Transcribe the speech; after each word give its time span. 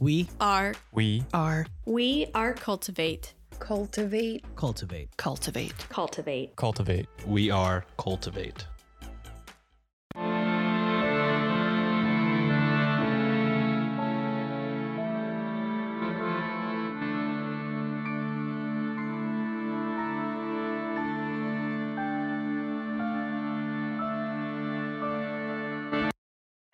We 0.00 0.30
are 0.40 0.72
We 0.92 1.24
are 1.34 1.66
we 1.84 2.26
are 2.34 2.54
cultivate. 2.54 3.34
Cultivate. 3.58 4.42
cultivate. 4.56 5.14
Cultivate. 5.18 5.74
Cultivate. 5.88 6.56
cultivate. 6.56 7.06
We 7.26 7.50
are 7.50 7.84
Cultivate. 7.98 8.64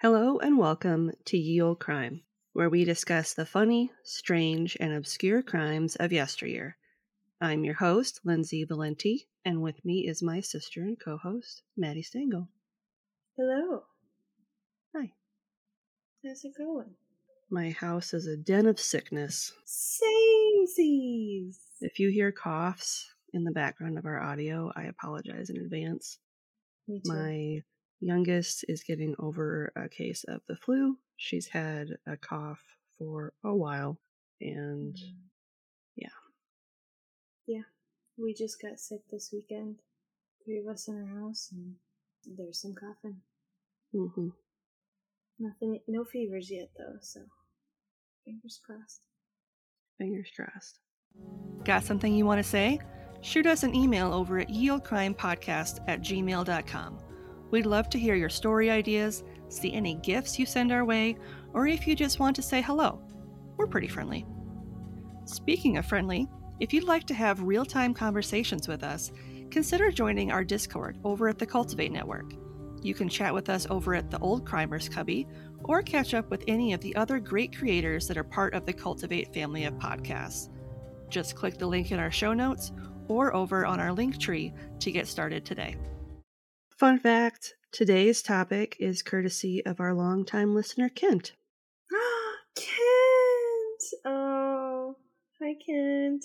Hello 0.01 0.39
and 0.39 0.57
welcome 0.57 1.11
to 1.25 1.37
Ye 1.37 1.61
Olde 1.61 1.81
Crime, 1.81 2.21
where 2.57 2.71
we 2.71 2.87
discuss 2.87 3.35
the 3.35 3.45
funny, 3.45 3.91
strange, 4.03 4.79
and 4.81 4.95
obscure 4.95 5.43
crimes 5.43 5.95
of 5.97 6.11
yesteryear. 6.11 6.75
I'm 7.39 7.65
your 7.65 7.75
host, 7.75 8.21
Lindsay 8.25 8.65
Valenti, 8.65 9.29
and 9.45 9.61
with 9.61 9.85
me 9.85 10.07
is 10.09 10.23
my 10.23 10.41
sister 10.41 10.81
and 10.81 10.99
co 10.99 11.19
host, 11.19 11.61
Maddie 11.77 12.01
Stengel. 12.01 12.49
Hello. 13.37 13.83
Hi. 14.97 15.13
How's 16.25 16.47
it 16.47 16.55
going? 16.57 16.95
My 17.51 17.73
house 17.73 18.15
is 18.15 18.27
a 18.27 18.39
den 18.39 18.65
of 18.65 18.81
sickness. 18.81 19.53
Samesies. 20.79 21.59
If 21.83 22.01
you 22.01 22.09
hear 22.09 22.33
coughs 22.33 23.07
in 23.35 23.45
the 23.45 23.53
background 23.53 23.99
of 23.99 24.07
our 24.07 24.23
audio, 24.23 24.73
I 24.75 24.85
apologize 24.85 25.51
in 25.51 25.59
advance. 25.59 26.17
Me 26.89 27.03
too. 27.05 27.13
My 27.13 27.61
youngest 28.01 28.65
is 28.67 28.83
getting 28.83 29.15
over 29.19 29.75
a 29.77 29.91
case 29.91 30.25
of 30.27 30.41
the 30.49 30.57
flu. 30.57 30.97
She's 31.17 31.47
had 31.49 31.99
a 32.07 32.17
cough 32.17 32.63
for 32.99 33.33
a 33.45 33.55
while, 33.55 33.99
and 34.41 34.95
Mm. 34.95 35.15
yeah. 35.97 36.09
Yeah. 37.47 37.63
We 38.19 38.35
just 38.35 38.61
got 38.61 38.79
sick 38.81 39.01
this 39.11 39.31
weekend. 39.33 39.77
Three 40.45 40.59
of 40.59 40.67
us 40.69 40.89
in 40.89 40.95
our 40.97 41.21
house, 41.21 41.51
and 41.53 41.77
there's 42.37 42.61
some 42.61 42.75
coughing. 42.75 43.21
hmm 43.93 44.29
Nothing, 45.39 45.81
no 45.87 46.05
fevers 46.05 46.51
yet 46.51 46.71
though, 46.79 46.97
so 47.01 47.21
fingers 48.25 48.59
crossed. 48.65 49.03
Fingers 49.99 50.31
crossed. 50.35 50.79
Got 51.65 51.85
something 51.85 52.15
you 52.15 52.25
want 52.25 52.43
to 52.43 52.49
say? 52.49 52.79
Shoot 53.21 53.47
us 53.47 53.63
an 53.63 53.75
email 53.75 54.13
over 54.15 54.39
at 54.39 54.49
yeoldecrimepodcast 54.49 55.81
at 55.89 56.01
gmail.com. 56.01 56.99
We'd 57.51 57.67
love 57.67 57.89
to 57.91 57.99
hear 57.99 58.15
your 58.15 58.29
story 58.31 58.71
ideas, 58.71 59.25
see 59.49 59.73
any 59.73 59.95
gifts 59.97 60.39
you 60.39 60.47
send 60.47 60.73
our 60.73 60.85
way, 60.85 61.17
or 61.53 61.67
if 61.67 61.87
you 61.87 61.95
just 61.95 62.19
want 62.19 62.37
to 62.37 62.43
say 62.43 62.61
hello. 62.61 63.01
We're 63.57 63.67
pretty 63.67 63.89
friendly. 63.89 64.27
Speaking 65.25 65.77
of 65.77 65.87
friendly, 65.87 66.29
if 66.61 66.73
you'd 66.73 66.85
like 66.85 67.05
to 67.09 67.15
have 67.15 67.43
real 67.43 67.65
time 67.65 67.93
conversations 67.95 68.69
with 68.69 68.83
us, 68.83 69.13
consider 69.51 69.91
joining 69.91 70.33
our 70.33 70.45
Discord 70.45 70.99
over 71.05 71.29
at 71.29 71.39
the 71.39 71.47
Cultivate 71.47 71.93
Network. 71.93 72.33
You 72.83 72.95
can 72.95 73.09
chat 73.09 73.35
with 73.35 73.49
us 73.49 73.67
over 73.69 73.95
at 73.95 74.11
the 74.11 74.19
Olde 74.21 74.45
Crimers 74.45 74.91
Cubby 74.91 75.27
or 75.65 75.83
catch 75.83 76.15
up 76.15 76.31
with 76.31 76.45
any 76.47 76.73
of 76.73 76.81
the 76.81 76.95
other 76.97 77.19
great 77.19 77.57
creators 77.57 78.07
that 78.07 78.17
are 78.17 78.25
part 78.25 78.55
of 78.55 78.65
the 78.65 78.73
Cultivate 78.73 79.35
family 79.35 79.65
of 79.65 79.75
podcasts. 79.75 80.51
Just 81.09 81.35
click 81.35 81.59
the 81.59 81.67
link 81.67 81.91
in 81.93 81.99
our 81.99 82.11
show 82.11 82.33
notes 82.33 82.73
or 83.09 83.35
over 83.35 83.67
on 83.67 83.81
our 83.81 83.93
link 83.93 84.19
tree 84.19 84.53
to 84.81 84.93
get 84.93 85.07
started 85.07 85.45
today. 85.45 85.77
Fun 86.71 86.99
fact 86.99 87.55
today's 87.73 88.23
topic 88.23 88.77
is 88.79 89.03
courtesy 89.03 89.65
of 89.65 89.81
our 89.81 89.95
longtime 89.95 90.55
listener, 90.55 90.89
Kent. 90.89 91.33
Ah 91.93 92.33
Kent! 92.57 94.03
Oh, 94.05 94.97
hi 95.41 95.55
Kent. 95.65 96.25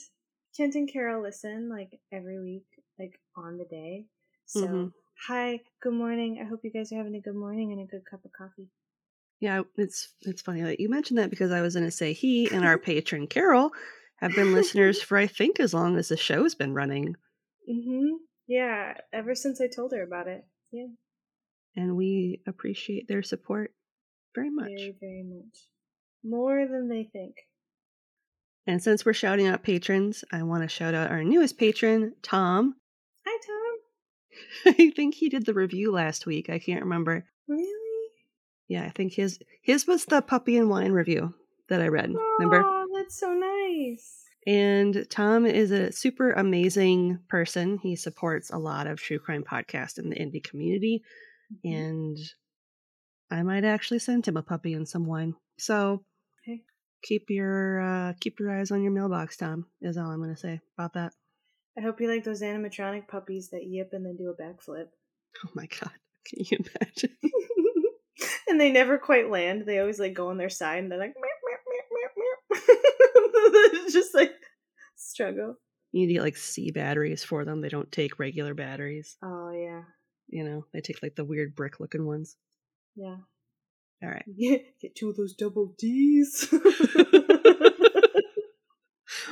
Kent 0.56 0.76
and 0.76 0.92
Carol 0.92 1.22
listen 1.24 1.70
like 1.70 2.00
every 2.12 2.40
week, 2.42 2.66
like 3.00 3.20
on 3.36 3.58
the 3.58 3.66
day. 3.66 4.06
So, 4.46 4.62
Mhm. 4.62 4.94
hi, 5.28 5.62
good 5.82 5.94
morning. 5.94 6.40
I 6.42 6.46
hope 6.46 6.62
you 6.64 6.72
guys 6.72 6.92
are 6.92 6.98
having 6.98 7.16
a 7.16 7.22
good 7.22 7.36
morning 7.36 7.72
and 7.72 7.82
a 7.82 7.86
good 7.86 8.06
cup 8.06 8.26
of 8.26 8.32
coffee. 8.34 8.70
Yeah, 9.40 9.64
it's 9.76 10.14
it's 10.22 10.42
funny 10.42 10.62
that 10.62 10.80
you 10.80 10.90
mentioned 10.90 11.18
that 11.20 11.30
because 11.30 11.52
I 11.52 11.62
was 11.62 11.74
going 11.74 11.86
to 11.88 11.92
say 11.92 12.14
he 12.14 12.50
and 12.52 12.64
our 12.66 12.78
patron 12.90 13.28
Carol 13.28 13.72
have 14.18 14.36
been 14.36 14.54
listeners 14.54 15.02
for 15.02 15.18
I 15.18 15.26
think 15.28 15.60
as 15.60 15.74
long 15.74 15.98
as 15.98 16.10
the 16.10 16.18
show's 16.18 16.56
been 16.56 16.74
running, 16.74 17.16
Mm-hmm. 17.70 18.16
Yeah, 18.48 18.96
ever 19.14 19.36
since 19.36 19.62
I 19.62 19.68
told 19.68 19.94
her 19.94 20.04
about 20.04 20.28
it. 20.28 20.46
Yeah, 20.72 20.88
and 21.76 21.96
we 21.96 22.42
appreciate 22.48 23.08
their 23.08 23.24
support 23.24 23.72
very 24.36 24.50
much. 24.50 24.70
very, 24.70 24.96
very 25.00 25.24
much. 25.24 25.58
More 26.24 26.68
than 26.68 26.88
they 26.88 27.10
think. 27.12 27.36
And 28.68 28.82
since 28.82 29.06
we're 29.06 29.14
shouting 29.14 29.48
out 29.48 29.64
patrons, 29.64 30.24
I 30.32 30.44
want 30.44 30.64
to 30.64 30.70
shout 30.70 30.94
out 30.94 31.10
our 31.10 31.24
newest 31.24 31.58
patron, 31.58 32.14
Tom. 32.22 32.76
Hi, 33.26 33.38
Tom. 33.46 34.74
I 34.80 34.92
think 34.96 35.16
he 35.16 35.30
did 35.30 35.46
the 35.46 35.54
review 35.54 35.92
last 35.92 36.26
week. 36.26 36.50
I 36.50 36.60
can't 36.60 36.84
remember. 36.84 37.26
Really? 37.48 38.10
Yeah, 38.68 38.84
I 38.84 38.90
think 38.90 39.14
his 39.14 39.40
his 39.62 39.88
was 39.88 40.06
the 40.06 40.22
puppy 40.22 40.58
and 40.58 40.70
wine 40.70 40.92
review 40.92 41.34
that 41.70 41.82
I 41.82 41.88
read. 41.88 42.14
Remember? 42.40 42.64
Oh, 42.66 42.86
that's 42.96 43.20
so 43.20 43.34
nice. 43.34 44.24
And 44.48 45.06
Tom 45.10 45.46
is 45.46 45.72
a 45.72 45.92
super 45.92 46.32
amazing 46.32 47.20
person. 47.28 47.78
He 47.78 47.96
supports 47.96 48.50
a 48.50 48.58
lot 48.58 48.88
of 48.88 49.00
true 49.00 49.20
crime 49.20 49.44
podcasts 49.44 50.00
in 50.00 50.10
the 50.10 50.16
indie 50.16 50.44
community, 50.44 51.04
Mm-hmm. 51.52 51.76
and 51.76 52.18
I 53.30 53.44
might 53.44 53.64
actually 53.64 54.00
send 54.00 54.28
him 54.28 54.38
a 54.38 54.42
puppy 54.44 54.74
and 54.74 54.88
some 54.88 55.06
wine. 55.06 55.36
So 55.58 56.04
Okay. 56.48 56.62
keep 57.04 57.30
your 57.30 57.80
uh, 57.82 58.14
keep 58.20 58.40
your 58.40 58.52
eyes 58.58 58.72
on 58.72 58.82
your 58.84 58.92
mailbox, 58.92 59.38
Tom. 59.38 59.66
Is 59.82 59.98
all 59.98 60.10
I'm 60.10 60.22
going 60.22 60.34
to 60.34 60.40
say 60.40 60.60
about 60.78 60.94
that. 60.94 61.14
I 61.78 61.82
hope 61.82 62.02
you 62.02 62.10
like 62.10 62.24
those 62.24 62.42
animatronic 62.42 63.08
puppies 63.08 63.50
that 63.52 63.66
yip 63.66 63.90
and 63.94 64.06
then 64.06 64.18
do 64.18 64.30
a 64.30 64.42
backflip. 64.42 64.88
Oh 65.46 65.50
my 65.54 65.68
god, 65.68 65.92
can 66.26 66.44
you 66.50 66.58
imagine? 66.60 67.18
and 68.50 68.60
they 68.60 68.72
never 68.72 68.98
quite 68.98 69.30
land. 69.30 69.64
They 69.66 69.80
always 69.80 70.00
like 70.00 70.14
go 70.14 70.30
on 70.30 70.38
their 70.38 70.50
side 70.50 70.80
and 70.84 70.92
they're 70.92 71.00
like 71.00 71.14
meow, 71.16 71.30
meow, 71.48 71.58
meow, 71.70 71.84
meow, 71.92 72.10
meow. 72.18 72.62
It's 73.84 73.94
just 73.94 74.14
like 74.14 74.34
struggle. 74.96 75.56
You 75.92 76.02
need 76.02 76.08
to 76.08 76.14
get 76.16 76.24
like 76.24 76.38
C 76.38 76.72
batteries 76.72 77.24
for 77.24 77.44
them. 77.46 77.62
They 77.62 77.70
don't 77.70 77.92
take 77.92 78.20
regular 78.20 78.54
batteries. 78.54 79.18
Oh 79.24 79.52
yeah. 79.52 79.84
You 80.32 80.44
know, 80.44 80.66
they 80.74 80.82
take 80.82 81.04
like 81.04 81.16
the 81.16 81.26
weird 81.26 81.56
brick 81.56 81.80
looking 81.80 82.06
ones. 82.06 82.36
Yeah. 82.96 83.18
All 84.04 84.10
right. 84.10 84.26
Yeah, 84.28 84.58
Get 84.82 84.96
two 84.96 85.10
of 85.10 85.18
those 85.18 85.34
double 85.34 85.76
D's. 85.78 86.48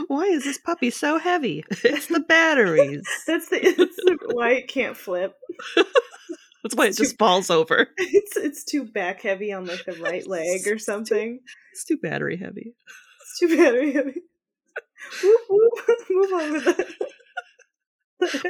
Why 0.07 0.25
is 0.25 0.43
this 0.43 0.57
puppy 0.57 0.89
so 0.89 1.19
heavy? 1.19 1.63
It's 1.69 2.07
the 2.07 2.19
batteries. 2.19 3.03
That's 3.27 3.47
the, 3.49 3.59
the 3.59 4.19
why 4.33 4.51
it 4.53 4.67
can't 4.67 4.97
flip. 4.97 5.35
That's 6.63 6.75
why 6.75 6.87
it 6.87 6.97
just 6.97 7.17
falls 7.17 7.49
over. 7.49 7.87
It's 7.97 8.35
it's 8.35 8.63
too 8.63 8.85
back 8.85 9.21
heavy 9.21 9.53
on 9.53 9.65
like 9.65 9.85
the 9.85 9.93
right 9.93 10.25
leg 10.27 10.67
or 10.67 10.79
something. 10.79 11.39
It's 11.73 11.85
too 11.85 11.97
battery 11.97 12.37
heavy. 12.37 12.75
It's 13.21 13.39
too 13.39 13.55
battery 13.55 13.93
heavy. 13.93 14.21
Whoop, 15.23 15.41
whoop. 15.49 15.97
Move 16.09 16.33
on 16.33 16.51
with 16.53 16.65
that. 16.65 16.87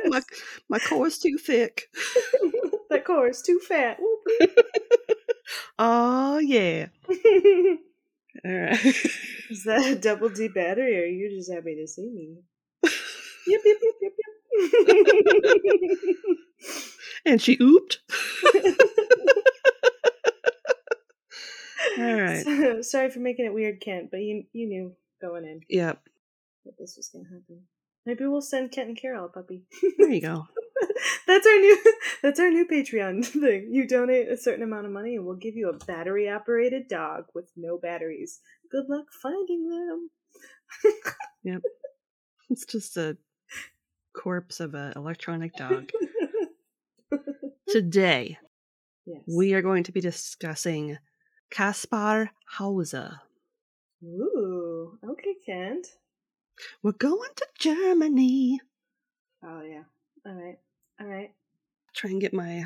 My, 0.06 0.22
my 0.70 0.80
core 0.80 1.08
is 1.08 1.20
too 1.20 1.38
thick. 1.38 1.90
that 2.90 3.06
core 3.06 3.28
is 3.30 3.42
too 3.42 3.60
fat. 3.60 4.00
Oh, 5.80 6.38
yeah. 6.38 6.88
All 7.10 8.52
right. 8.52 8.86
is 9.50 9.64
that 9.64 9.84
a 9.88 9.96
double 9.96 10.30
D 10.30 10.48
battery, 10.48 10.96
or 11.00 11.04
are 11.04 11.08
you 11.08 11.30
just 11.36 11.52
happy 11.52 11.76
to 11.76 11.88
see 11.88 12.08
me? 12.08 12.38
yep, 13.48 13.62
yep, 13.66 13.78
yep, 13.82 13.94
yep, 14.02 14.14
yep. 16.04 16.16
and 17.26 17.42
she 17.42 17.58
ooped. 17.58 17.98
All 21.98 22.14
right. 22.22 22.44
So- 22.44 22.82
sorry 22.84 23.10
for 23.10 23.20
making 23.20 23.46
it 23.46 23.54
weird, 23.54 23.82
Kent, 23.82 24.12
but 24.12 24.20
you 24.22 24.44
you 24.54 24.68
knew 24.68 24.96
going 25.22 25.46
in 25.46 25.62
Yep. 25.70 26.00
that 26.66 26.78
this 26.78 26.96
was 26.98 27.10
gonna 27.10 27.26
happen. 27.26 27.64
Maybe 28.10 28.26
we'll 28.26 28.42
send 28.42 28.72
Kent 28.72 28.88
and 28.88 28.98
Carol 28.98 29.26
a 29.26 29.30
puppy. 29.30 29.66
There 30.00 30.10
you 30.10 30.20
go. 30.20 30.48
that's 31.28 31.46
our 31.46 31.60
new 31.60 31.78
that's 32.24 32.40
our 32.40 32.50
new 32.50 32.66
Patreon 32.66 33.24
thing. 33.26 33.70
You 33.72 33.88
donate 33.88 34.30
a 34.30 34.36
certain 34.36 34.64
amount 34.64 34.88
of 34.88 34.92
money 34.92 35.16
and 35.16 35.28
we'll 35.28 35.36
give 35.36 35.56
you 35.56 35.70
a 35.70 35.86
battery 35.86 36.28
operated 36.28 36.88
dog 36.88 37.26
with 37.36 37.52
no 37.56 37.78
batteries. 37.78 38.40
Good 38.72 38.86
luck 38.90 39.06
finding 39.22 39.70
them. 39.70 40.10
Yep. 41.44 41.62
It's 42.50 42.66
just 42.66 42.98
a 42.98 43.16
corpse 44.18 44.60
of 44.60 44.74
an 44.74 44.94
electronic 44.96 45.54
dog. 45.54 45.92
Today, 47.68 48.40
yes. 49.06 49.22
we 49.28 49.54
are 49.54 49.62
going 49.62 49.84
to 49.84 49.92
be 49.92 50.02
discussing 50.02 50.98
Kaspar 51.52 52.32
Hauser. 52.58 53.22
Ooh, 54.04 54.98
okay, 55.08 55.36
Kent. 55.46 55.86
We're 56.84 56.92
going 56.94 57.30
to 57.36 57.48
Germany. 57.60 58.60
Oh 59.44 59.62
yeah. 59.62 59.84
Alright. 60.28 60.60
Alright. 61.02 61.32
Try 61.94 62.12
and 62.12 62.22
get 62.22 62.34
my 62.34 62.66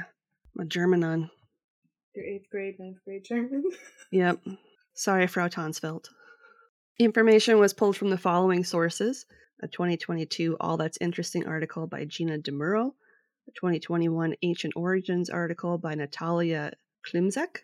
my 0.55 0.63
German 0.65 1.03
on. 1.03 1.29
Your 2.15 2.25
eighth 2.25 2.49
grade, 2.51 2.79
ninth 2.79 2.97
grade 3.05 3.23
German. 3.25 3.63
Yep. 4.11 4.39
Sorry, 4.93 5.25
Frau 5.25 5.47
Tonsfeld. 5.47 6.05
Information 6.99 7.57
was 7.59 7.73
pulled 7.73 7.97
from 7.97 8.11
the 8.11 8.17
following 8.17 8.63
sources 8.63 9.25
a 9.63 9.67
2022 9.67 10.55
All 10.59 10.77
That's 10.77 10.97
Interesting 11.01 11.47
article 11.47 11.87
by 11.87 12.05
Gina 12.05 12.37
Dimuro, 12.37 12.91
a 13.47 13.51
2021 13.55 14.35
Ancient 14.43 14.73
Origins 14.75 15.29
article 15.31 15.77
by 15.79 15.95
Natalia 15.95 16.73
Klimczak, 17.07 17.59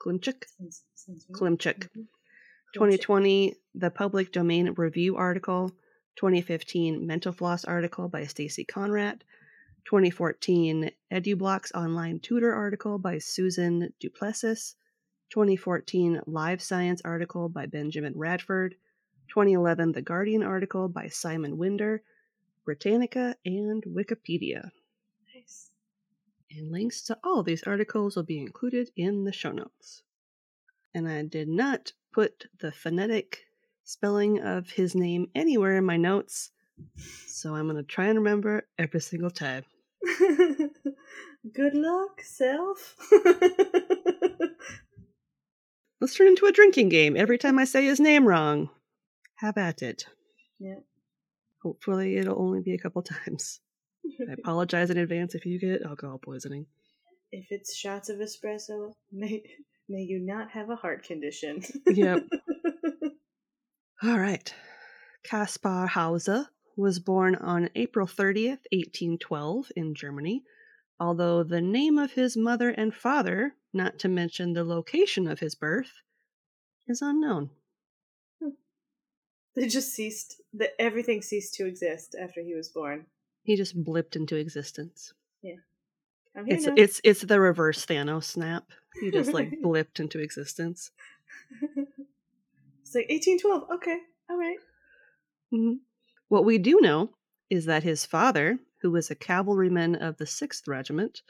Klimchik, 0.00 0.44
Sounds- 0.58 0.84
sounds 0.94 1.26
right. 1.28 1.36
Klimchik, 1.40 1.88
Mhm. 1.96 2.06
2020 2.72 3.54
The 3.74 3.90
Public 3.90 4.32
Domain 4.32 4.72
Review 4.78 5.16
article, 5.16 5.70
2015 6.16 7.06
Mental 7.06 7.30
Floss 7.30 7.66
article 7.66 8.08
by 8.08 8.24
Stacy 8.24 8.64
Conradt, 8.64 9.20
2014 9.84 10.90
Edublox 11.12 11.70
Online 11.74 12.18
Tutor 12.18 12.54
article 12.54 12.96
by 12.96 13.18
Susan 13.18 13.92
du 14.00 14.08
Plessis, 14.08 14.76
2014 15.28 16.22
Live 16.26 16.62
Science 16.62 17.02
article 17.04 17.50
by 17.50 17.66
Benjamin 17.66 18.14
Radford, 18.16 18.74
2011 19.28 19.92
The 19.92 20.00
Guardian 20.00 20.42
article 20.42 20.88
by 20.88 21.08
Simon 21.08 21.58
Winder, 21.58 22.02
Britannica, 22.64 23.36
and 23.44 23.82
Wikipedia. 23.84 24.70
Nice. 25.34 25.68
And 26.50 26.72
links 26.72 27.02
to 27.02 27.18
all 27.22 27.42
these 27.42 27.64
articles 27.64 28.16
will 28.16 28.22
be 28.22 28.40
included 28.40 28.90
in 28.96 29.24
the 29.24 29.32
show 29.32 29.52
notes. 29.52 30.04
And 30.94 31.08
I 31.08 31.22
did 31.22 31.48
not 31.48 31.92
put 32.12 32.46
the 32.60 32.70
phonetic 32.72 33.44
spelling 33.84 34.40
of 34.42 34.70
his 34.70 34.94
name 34.94 35.28
anywhere 35.34 35.76
in 35.76 35.84
my 35.84 35.96
notes, 35.96 36.50
so 37.26 37.54
I'm 37.54 37.64
going 37.68 37.76
to 37.76 37.82
try 37.82 38.06
and 38.06 38.18
remember 38.18 38.66
every 38.78 39.00
single 39.00 39.30
time. 39.30 39.64
Good 40.18 41.74
luck, 41.74 42.20
self. 42.22 42.96
Let's 46.00 46.14
turn 46.14 46.28
into 46.28 46.46
a 46.46 46.52
drinking 46.52 46.88
game 46.88 47.16
every 47.16 47.38
time 47.38 47.58
I 47.58 47.64
say 47.64 47.84
his 47.84 48.00
name 48.00 48.26
wrong. 48.26 48.70
Have 49.36 49.56
at 49.56 49.82
it. 49.82 50.06
yeah. 50.58 50.80
Hopefully, 51.62 52.16
it'll 52.16 52.40
only 52.40 52.60
be 52.60 52.74
a 52.74 52.78
couple 52.78 53.02
times. 53.02 53.60
I 54.28 54.32
apologize 54.38 54.90
in 54.90 54.98
advance 54.98 55.36
if 55.36 55.46
you 55.46 55.60
get 55.60 55.82
alcohol 55.86 56.18
poisoning. 56.18 56.66
if 57.30 57.46
it's 57.50 57.76
shots 57.76 58.08
of 58.08 58.18
espresso, 58.18 58.94
may 59.12 59.44
may 59.92 60.02
you 60.02 60.18
not 60.18 60.50
have 60.50 60.70
a 60.70 60.76
heart 60.76 61.04
condition. 61.04 61.62
Yep. 61.86 62.24
All 64.02 64.18
right. 64.18 64.52
Kaspar 65.22 65.86
Hauser 65.86 66.46
was 66.76 66.98
born 66.98 67.34
on 67.36 67.68
April 67.74 68.06
30th, 68.06 68.64
1812, 68.72 69.70
in 69.76 69.94
Germany, 69.94 70.42
although 70.98 71.42
the 71.44 71.60
name 71.60 71.98
of 71.98 72.12
his 72.12 72.36
mother 72.36 72.70
and 72.70 72.94
father, 72.94 73.54
not 73.72 73.98
to 74.00 74.08
mention 74.08 74.54
the 74.54 74.64
location 74.64 75.28
of 75.28 75.38
his 75.38 75.54
birth, 75.54 75.92
is 76.88 77.02
unknown. 77.02 77.50
Hmm. 78.42 78.48
they 79.54 79.68
just 79.68 79.92
ceased. 79.92 80.40
The, 80.54 80.70
everything 80.80 81.20
ceased 81.22 81.54
to 81.54 81.66
exist 81.66 82.16
after 82.20 82.40
he 82.42 82.54
was 82.54 82.70
born. 82.70 83.06
He 83.44 83.56
just 83.56 83.80
blipped 83.84 84.16
into 84.16 84.36
existence. 84.36 85.12
Here 86.34 86.44
It's 86.46 86.66
now. 86.66 86.74
it's 86.76 87.00
it's 87.04 87.20
the 87.20 87.38
reverse 87.40 87.84
Thanos 87.84 88.24
snap. 88.24 88.64
He 89.00 89.10
just 89.10 89.32
like 89.32 89.50
blipped 89.62 90.00
into 90.00 90.18
existence. 90.20 90.90
it's 91.62 92.94
like 92.94 93.08
1812. 93.08 93.70
Okay, 93.74 93.98
all 94.30 94.36
right. 94.38 94.58
Mhm. 95.52 95.78
What 96.28 96.44
we 96.44 96.58
do 96.58 96.80
know 96.80 97.10
is 97.50 97.66
that 97.66 97.82
his 97.82 98.06
father, 98.06 98.58
who 98.80 98.90
was 98.90 99.10
a 99.10 99.14
cavalryman 99.14 99.94
of 99.96 100.16
the 100.16 100.24
6th 100.24 100.66
Regiment, 100.66 101.22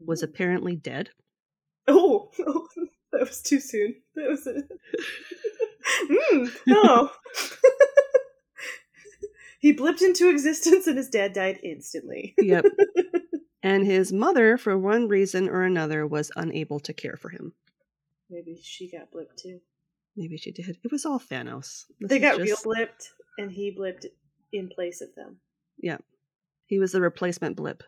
was 0.00 0.22
apparently 0.22 0.74
dead. 0.76 1.10
Oh, 1.86 2.30
that 3.12 3.20
was 3.20 3.40
too 3.40 3.60
soon. 3.60 3.94
That 4.16 4.28
was 4.28 4.46
it. 4.46 4.64
mm, 6.10 6.56
no. 6.66 7.10
he 9.60 9.72
blipped 9.74 10.02
into 10.02 10.28
existence 10.28 10.86
and 10.86 10.96
his 10.98 11.08
dad 11.08 11.32
died 11.32 11.58
instantly. 11.62 12.34
Yep. 12.38 12.64
And 13.68 13.84
his 13.84 14.12
mother, 14.12 14.56
for 14.56 14.78
one 14.78 15.08
reason 15.08 15.46
or 15.48 15.62
another, 15.62 16.06
was 16.06 16.32
unable 16.36 16.80
to 16.80 16.94
care 16.94 17.16
for 17.16 17.28
him. 17.28 17.52
Maybe 18.30 18.58
she 18.62 18.90
got 18.90 19.12
blipped 19.12 19.36
too. 19.36 19.60
Maybe 20.16 20.38
she 20.38 20.52
did. 20.52 20.78
It 20.82 20.90
was 20.90 21.04
all 21.04 21.20
Thanos. 21.20 21.84
This 22.00 22.08
they 22.08 22.18
got 22.18 22.38
just- 22.38 22.64
real 22.64 22.74
blipped, 22.74 23.08
and 23.36 23.50
he 23.52 23.76
blipped 23.78 24.06
in 24.52 24.68
place 24.68 25.02
of 25.02 25.14
them. 25.14 25.40
Yeah. 25.78 25.98
He 26.66 26.78
was 26.78 26.92
the 26.92 27.00
replacement 27.02 27.56
blip. 27.56 27.82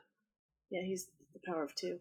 Yeah, 0.71 0.83
he's 0.83 1.09
the 1.33 1.41
power 1.45 1.65
of 1.65 1.75
two. 1.75 1.99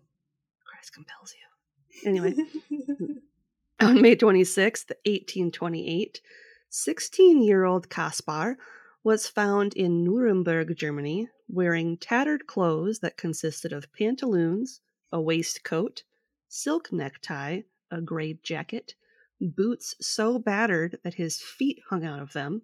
Christ 0.65 0.93
compels 0.93 1.33
you. 1.33 2.09
Anyway, 2.09 2.35
on 3.79 4.01
May 4.01 4.15
26th, 4.15 4.91
1828, 5.05 6.21
16 6.69 7.41
year 7.41 7.63
old 7.63 7.89
Kaspar 7.89 8.57
was 9.03 9.25
found 9.27 9.73
in 9.73 10.03
Nuremberg, 10.03 10.75
Germany, 10.77 11.29
wearing 11.49 11.97
tattered 11.97 12.45
clothes 12.45 12.99
that 12.99 13.17
consisted 13.17 13.73
of 13.73 13.91
pantaloons, 13.91 14.81
a 15.11 15.19
waistcoat, 15.19 16.03
silk 16.47 16.93
necktie, 16.93 17.61
a 17.91 17.99
gray 17.99 18.33
jacket, 18.43 18.93
boots 19.41 19.95
so 19.99 20.37
battered 20.37 20.99
that 21.03 21.15
his 21.15 21.41
feet 21.41 21.79
hung 21.89 22.05
out 22.05 22.21
of 22.21 22.33
them, 22.33 22.61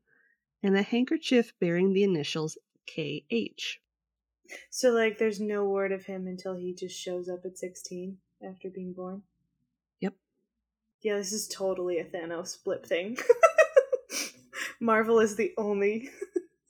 and 0.61 0.77
a 0.77 0.83
handkerchief 0.83 1.53
bearing 1.59 1.93
the 1.93 2.03
initials 2.03 2.57
KH. 2.87 3.79
so, 4.69 4.91
like, 4.91 5.17
there's 5.17 5.39
no 5.39 5.65
word 5.65 5.91
of 5.91 6.05
him 6.05 6.27
until 6.27 6.55
he 6.55 6.73
just 6.73 6.97
shows 6.97 7.27
up 7.27 7.45
at 7.45 7.57
16 7.57 8.17
after 8.47 8.69
being 8.69 8.93
born? 8.93 9.23
Yep. 10.01 10.13
Yeah, 11.01 11.17
this 11.17 11.31
is 11.31 11.47
totally 11.47 11.97
a 11.99 12.05
Thanos 12.05 12.63
blip 12.63 12.85
thing. 12.85 13.17
Marvel 14.79 15.19
is 15.19 15.35
the 15.35 15.53
only 15.57 16.09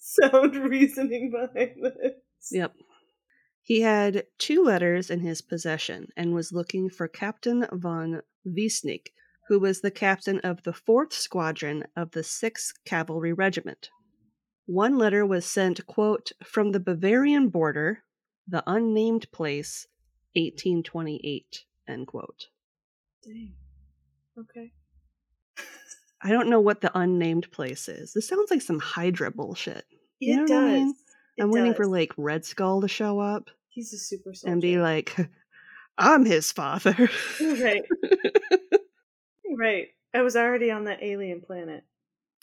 sound 0.05 0.55
reasoning 0.69 1.31
behind 1.31 1.75
this. 1.81 2.51
Yep. 2.51 2.75
He 3.63 3.81
had 3.81 4.25
two 4.37 4.63
letters 4.63 5.09
in 5.09 5.21
his 5.21 5.41
possession 5.41 6.09
and 6.15 6.33
was 6.35 6.53
looking 6.53 6.89
for 6.89 7.07
Captain 7.07 7.65
von 7.71 8.21
Wiesnick, 8.45 9.07
who 9.47 9.59
was 9.59 9.81
the 9.81 9.91
captain 9.91 10.39
of 10.39 10.61
the 10.63 10.71
4th 10.71 11.13
Squadron 11.13 11.83
of 11.95 12.11
the 12.11 12.21
6th 12.21 12.73
Cavalry 12.85 13.33
Regiment. 13.33 13.89
One 14.67 14.97
letter 14.97 15.25
was 15.25 15.45
sent, 15.45 15.85
quote, 15.87 16.31
from 16.43 16.71
the 16.71 16.79
Bavarian 16.79 17.49
border, 17.49 18.03
the 18.47 18.63
unnamed 18.67 19.31
place, 19.31 19.87
1828, 20.35 21.65
end 21.87 22.07
quote. 22.07 22.47
Dang. 23.23 23.53
Okay. 24.37 24.73
I 26.21 26.29
don't 26.29 26.49
know 26.49 26.59
what 26.59 26.81
the 26.81 26.95
unnamed 26.97 27.51
place 27.51 27.87
is. 27.87 28.13
This 28.13 28.27
sounds 28.27 28.51
like 28.51 28.61
some 28.61 28.79
Hydra 28.79 29.31
bullshit. 29.31 29.85
You 30.19 30.33
it 30.33 30.37
know 30.37 30.47
does. 30.47 30.57
I 30.57 30.73
mean? 30.73 30.95
I'm 31.39 31.51
waiting 31.51 31.73
for 31.73 31.85
like 31.85 32.13
Red 32.17 32.45
Skull 32.45 32.81
to 32.81 32.87
show 32.87 33.19
up 33.19 33.49
He's 33.69 33.91
a 33.93 33.97
super 33.97 34.33
soldier. 34.33 34.53
and 34.53 34.61
be 34.61 34.77
like, 34.77 35.15
I'm 35.97 36.25
his 36.25 36.51
father. 36.51 37.09
right. 37.41 37.83
right. 39.57 39.87
I 40.13 40.21
was 40.21 40.35
already 40.35 40.71
on 40.71 40.85
that 40.85 41.03
alien 41.03 41.41
planet. 41.41 41.83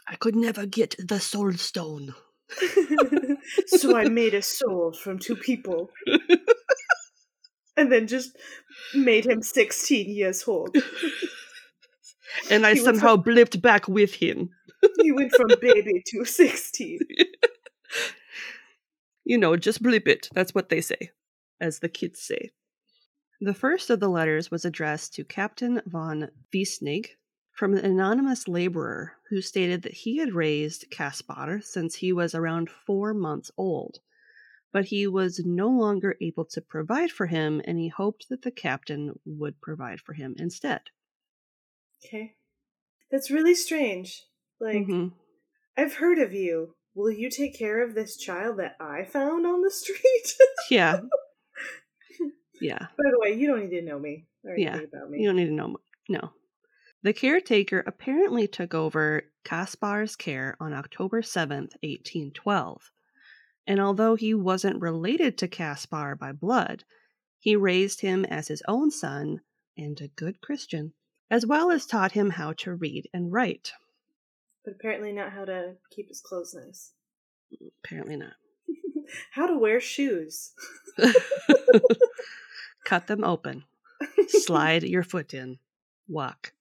I 0.06 0.16
could 0.16 0.36
never 0.36 0.66
get 0.66 0.94
the 0.98 1.20
soul 1.20 1.52
stone. 1.54 2.14
so 3.66 3.96
I 3.96 4.08
made 4.08 4.34
a 4.34 4.42
soul 4.42 4.92
from 4.92 5.18
two 5.18 5.36
people. 5.36 5.90
and 7.76 7.90
then 7.90 8.06
just 8.06 8.36
made 8.94 9.24
him 9.24 9.42
16 9.42 10.10
years 10.10 10.44
old. 10.46 10.76
And 12.50 12.66
I 12.66 12.74
He 12.74 12.80
somehow 12.80 13.16
blipped 13.16 13.62
back 13.62 13.88
with 13.88 14.14
him. 14.14 14.50
He 15.00 15.12
went 15.12 15.32
from 15.32 15.48
baby 15.60 16.02
to 16.08 16.24
16. 16.24 16.98
You 19.25 19.38
know, 19.38 19.56
just 19.56 19.82
blip 19.82 20.08
it. 20.08 20.28
That's 20.32 20.54
what 20.54 20.68
they 20.68 20.80
say, 20.80 21.11
as 21.61 21.78
the 21.78 21.88
kids 21.88 22.20
say. 22.20 22.50
The 23.40 23.54
first 23.54 23.90
of 23.90 24.00
the 24.00 24.08
letters 24.08 24.50
was 24.50 24.64
addressed 24.64 25.14
to 25.14 25.25
Captain 25.25 25.80
von 25.87 26.30
Wiesnig 26.52 27.11
from 27.52 27.75
an 27.75 27.84
anonymous 27.84 28.49
laborer 28.49 29.12
who 29.30 29.40
stated 29.40 29.82
that 29.82 29.92
he 29.94 30.16
had 30.16 30.32
raised 30.32 30.90
Kaspar 30.90 31.61
since 31.61 31.96
he 31.96 32.12
was 32.12 32.34
around 32.34 32.70
four 32.70 33.14
months 33.14 33.50
old, 33.56 34.00
but 34.72 34.87
he 34.87 35.06
was 35.06 35.44
no 35.44 35.68
longer 35.68 36.16
able 36.20 36.44
to 36.46 36.61
provide 36.61 37.12
for 37.12 37.26
him 37.26 37.61
and 37.64 37.78
he 37.78 37.88
hoped 37.88 38.28
that 38.28 38.42
the 38.42 38.50
captain 38.50 39.20
would 39.25 39.61
provide 39.61 40.00
for 40.00 40.14
him 40.14 40.34
instead. 40.38 40.82
Okay. 42.04 42.34
That's 43.11 43.30
really 43.30 43.54
strange. 43.54 44.25
Like, 44.61 44.87
Mhm. 44.87 45.12
I've 45.76 45.94
heard 45.94 46.18
of 46.18 46.32
you. 46.32 46.76
Will 46.94 47.11
you 47.11 47.30
take 47.30 47.58
care 47.58 47.82
of 47.82 47.94
this 47.94 48.16
child 48.16 48.58
that 48.58 48.76
I 48.80 49.04
found 49.04 49.46
on 49.46 49.62
the 49.62 49.70
street? 49.70 50.34
Yeah. 50.70 51.00
Yeah. 52.61 52.78
By 52.78 53.11
the 53.11 53.18
way, 53.18 53.34
you 53.37 53.49
don't 53.49 53.61
need 53.68 53.80
to 53.80 53.82
know 53.82 53.99
me 53.99 54.26
or 54.44 54.56
Yeah, 54.56 54.76
about 54.76 55.11
me. 55.11 55.20
You 55.20 55.26
don't 55.28 55.37
need 55.37 55.46
to 55.46 55.52
know. 55.52 55.68
mu- 55.68 55.76
No. 56.08 56.32
The 57.02 57.12
caretaker 57.12 57.82
apparently 57.84 58.46
took 58.46 58.72
over 58.75 59.25
Kaspar's 59.44 60.14
care 60.14 60.56
on 60.61 60.72
October 60.72 61.22
7th, 61.22 61.75
1812. 61.82 62.90
And 63.66 63.80
although 63.80 64.14
he 64.14 64.34
wasn't 64.34 64.80
related 64.80 65.37
to 65.38 65.49
Kaspar 65.49 66.14
by 66.14 66.30
blood, 66.32 66.84
he 67.40 67.56
raised 67.56 68.00
him 68.02 68.25
as 68.26 68.46
his 68.49 68.62
own 68.68 68.90
son 68.92 69.40
and 69.76 70.00
a 70.00 70.08
good 70.08 70.40
Christian, 70.40 70.92
as 71.30 71.44
well 71.44 71.70
as 71.72 71.87
taught 71.87 72.12
him 72.12 72.30
how 72.30 72.52
to 72.58 72.75
read 72.75 73.08
and 73.12 73.32
write. 73.32 73.72
But 74.64 74.75
apparently 74.75 75.12
not 75.12 75.33
how 75.33 75.45
to 75.45 75.75
keep 75.90 76.09
his 76.09 76.21
clothes 76.21 76.54
nice. 76.54 76.92
Apparently 77.85 78.16
not. 78.16 78.35
how 79.33 79.47
to 79.47 79.59
wear 79.59 79.81
shoes. 79.81 80.52
Cut 82.85 83.07
them 83.07 83.25
open. 83.25 83.64
Slide 84.28 84.83
your 84.83 85.02
foot 85.02 85.35
in. 85.35 85.59
Walk. 86.09 86.52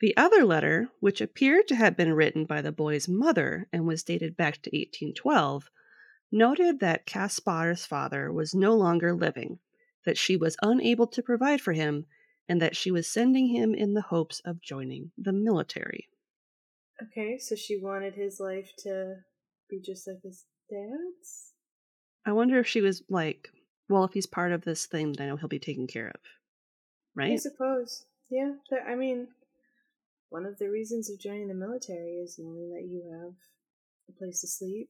The 0.00 0.16
other 0.16 0.44
letter, 0.44 0.90
which 1.00 1.22
appeared 1.22 1.68
to 1.68 1.74
have 1.74 1.96
been 1.96 2.12
written 2.12 2.44
by 2.44 2.60
the 2.60 2.70
boy's 2.70 3.08
mother 3.08 3.66
and 3.72 3.86
was 3.86 4.02
dated 4.02 4.36
back 4.36 4.60
to 4.62 4.70
1812, 4.70 5.70
noted 6.30 6.80
that 6.80 7.06
Kaspar's 7.06 7.86
father 7.86 8.30
was 8.30 8.54
no 8.54 8.74
longer 8.74 9.14
living, 9.14 9.58
that 10.04 10.18
she 10.18 10.36
was 10.36 10.58
unable 10.60 11.06
to 11.06 11.22
provide 11.22 11.62
for 11.62 11.72
him, 11.72 12.04
and 12.48 12.60
that 12.62 12.76
she 12.76 12.90
was 12.90 13.06
sending 13.06 13.48
him 13.48 13.74
in 13.74 13.94
the 13.94 14.02
hopes 14.02 14.40
of 14.44 14.60
joining 14.60 15.10
the 15.18 15.32
military. 15.32 16.08
Okay, 17.02 17.38
so 17.38 17.54
she 17.54 17.78
wanted 17.78 18.14
his 18.14 18.40
life 18.40 18.70
to 18.78 19.16
be 19.68 19.80
just 19.80 20.06
like 20.06 20.22
his 20.22 20.44
dad's? 20.70 21.52
I 22.24 22.32
wonder 22.32 22.58
if 22.58 22.66
she 22.66 22.80
was 22.80 23.02
like, 23.08 23.50
well, 23.88 24.04
if 24.04 24.12
he's 24.12 24.26
part 24.26 24.52
of 24.52 24.64
this 24.64 24.86
thing, 24.86 25.12
then 25.12 25.26
I 25.26 25.30
know 25.30 25.36
he'll 25.36 25.48
be 25.48 25.58
taken 25.58 25.86
care 25.86 26.08
of. 26.08 26.20
Right? 27.14 27.32
I 27.32 27.36
suppose. 27.36 28.04
Yeah, 28.30 28.54
I 28.86 28.94
mean, 28.96 29.28
one 30.30 30.44
of 30.44 30.58
the 30.58 30.68
reasons 30.68 31.08
of 31.10 31.20
joining 31.20 31.48
the 31.48 31.54
military 31.54 32.16
is 32.16 32.38
knowing 32.38 32.70
that 32.74 32.86
you 32.88 33.02
have 33.12 33.34
a 34.08 34.18
place 34.18 34.40
to 34.40 34.48
sleep, 34.48 34.88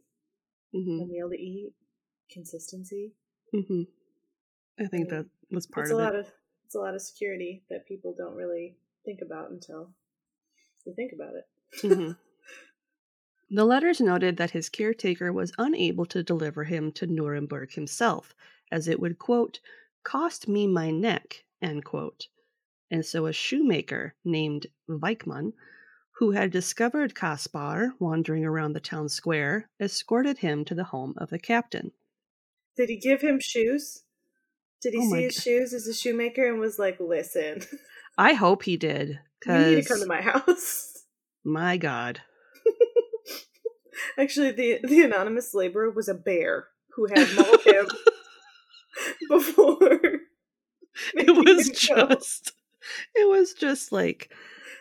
hmm 0.72 1.02
a 1.02 1.06
meal 1.06 1.28
to 1.28 1.36
eat, 1.36 1.72
consistency. 2.30 3.12
hmm 3.52 3.82
I 4.78 4.86
think 4.86 5.08
mean, 5.08 5.08
that 5.10 5.26
was 5.50 5.66
part 5.66 5.90
of 5.90 5.98
it. 5.98 6.14
of 6.14 6.26
it's 6.66 6.74
a 6.74 6.80
lot 6.80 6.94
of 6.94 7.00
security 7.00 7.62
that 7.70 7.86
people 7.86 8.12
don't 8.18 8.34
really 8.34 8.76
think 9.04 9.20
about 9.22 9.50
until 9.50 9.94
you 10.84 10.92
think 10.94 11.12
about 11.12 11.34
it. 11.36 11.46
Mhm. 11.82 12.16
The 13.50 13.64
letters 13.64 14.00
noted 14.00 14.36
that 14.36 14.52
his 14.52 14.68
caretaker 14.68 15.32
was 15.32 15.52
unable 15.58 16.06
to 16.06 16.22
deliver 16.22 16.62
him 16.64 16.92
to 16.92 17.08
Nuremberg 17.08 17.72
himself, 17.72 18.36
as 18.70 18.86
it 18.86 19.00
would, 19.00 19.18
quote, 19.18 19.58
cost 20.04 20.46
me 20.46 20.68
my 20.68 20.92
neck, 20.92 21.44
end 21.60 21.84
quote. 21.84 22.28
And 22.90 23.06
so 23.06 23.26
a 23.26 23.32
shoemaker 23.32 24.14
named 24.24 24.68
Weichmann, 24.88 25.54
who 26.18 26.32
had 26.32 26.50
discovered 26.52 27.14
Kaspar 27.14 27.94
wandering 27.98 28.44
around 28.44 28.74
the 28.74 28.80
town 28.80 29.08
square, 29.08 29.70
escorted 29.80 30.38
him 30.38 30.64
to 30.64 30.74
the 30.74 30.84
home 30.84 31.14
of 31.16 31.30
the 31.30 31.38
captain. 31.38 31.92
Did 32.76 32.88
he 32.90 32.96
give 32.96 33.22
him 33.22 33.40
shoes? 33.40 34.05
Did 34.82 34.92
he 34.94 35.00
Oh 35.02 35.10
see 35.10 35.22
his 35.22 35.34
g- 35.36 35.40
shoes 35.40 35.72
as 35.72 35.86
a 35.86 35.94
shoemaker 35.94 36.46
and 36.48 36.60
was 36.60 36.78
like, 36.78 36.98
"Listen, 37.00 37.62
I 38.18 38.34
hope 38.34 38.62
he 38.64 38.76
did, 38.76 39.18
you 39.46 39.52
need 39.52 39.82
to 39.82 39.88
come 39.88 40.00
to 40.00 40.06
my 40.06 40.20
house." 40.20 40.92
my 41.44 41.76
God, 41.76 42.20
Actually, 44.18 44.50
the 44.52 44.78
the 44.84 45.02
anonymous 45.02 45.54
laborer 45.54 45.90
was 45.90 46.08
a 46.08 46.14
bear 46.14 46.68
who 46.94 47.06
had 47.06 47.34
mauled 47.34 47.62
him 47.62 47.86
before. 49.28 50.00
it 51.14 51.30
was 51.44 51.68
just, 51.70 52.52
it 53.14 53.28
was 53.28 53.52
just 53.54 53.92
like 53.92 54.32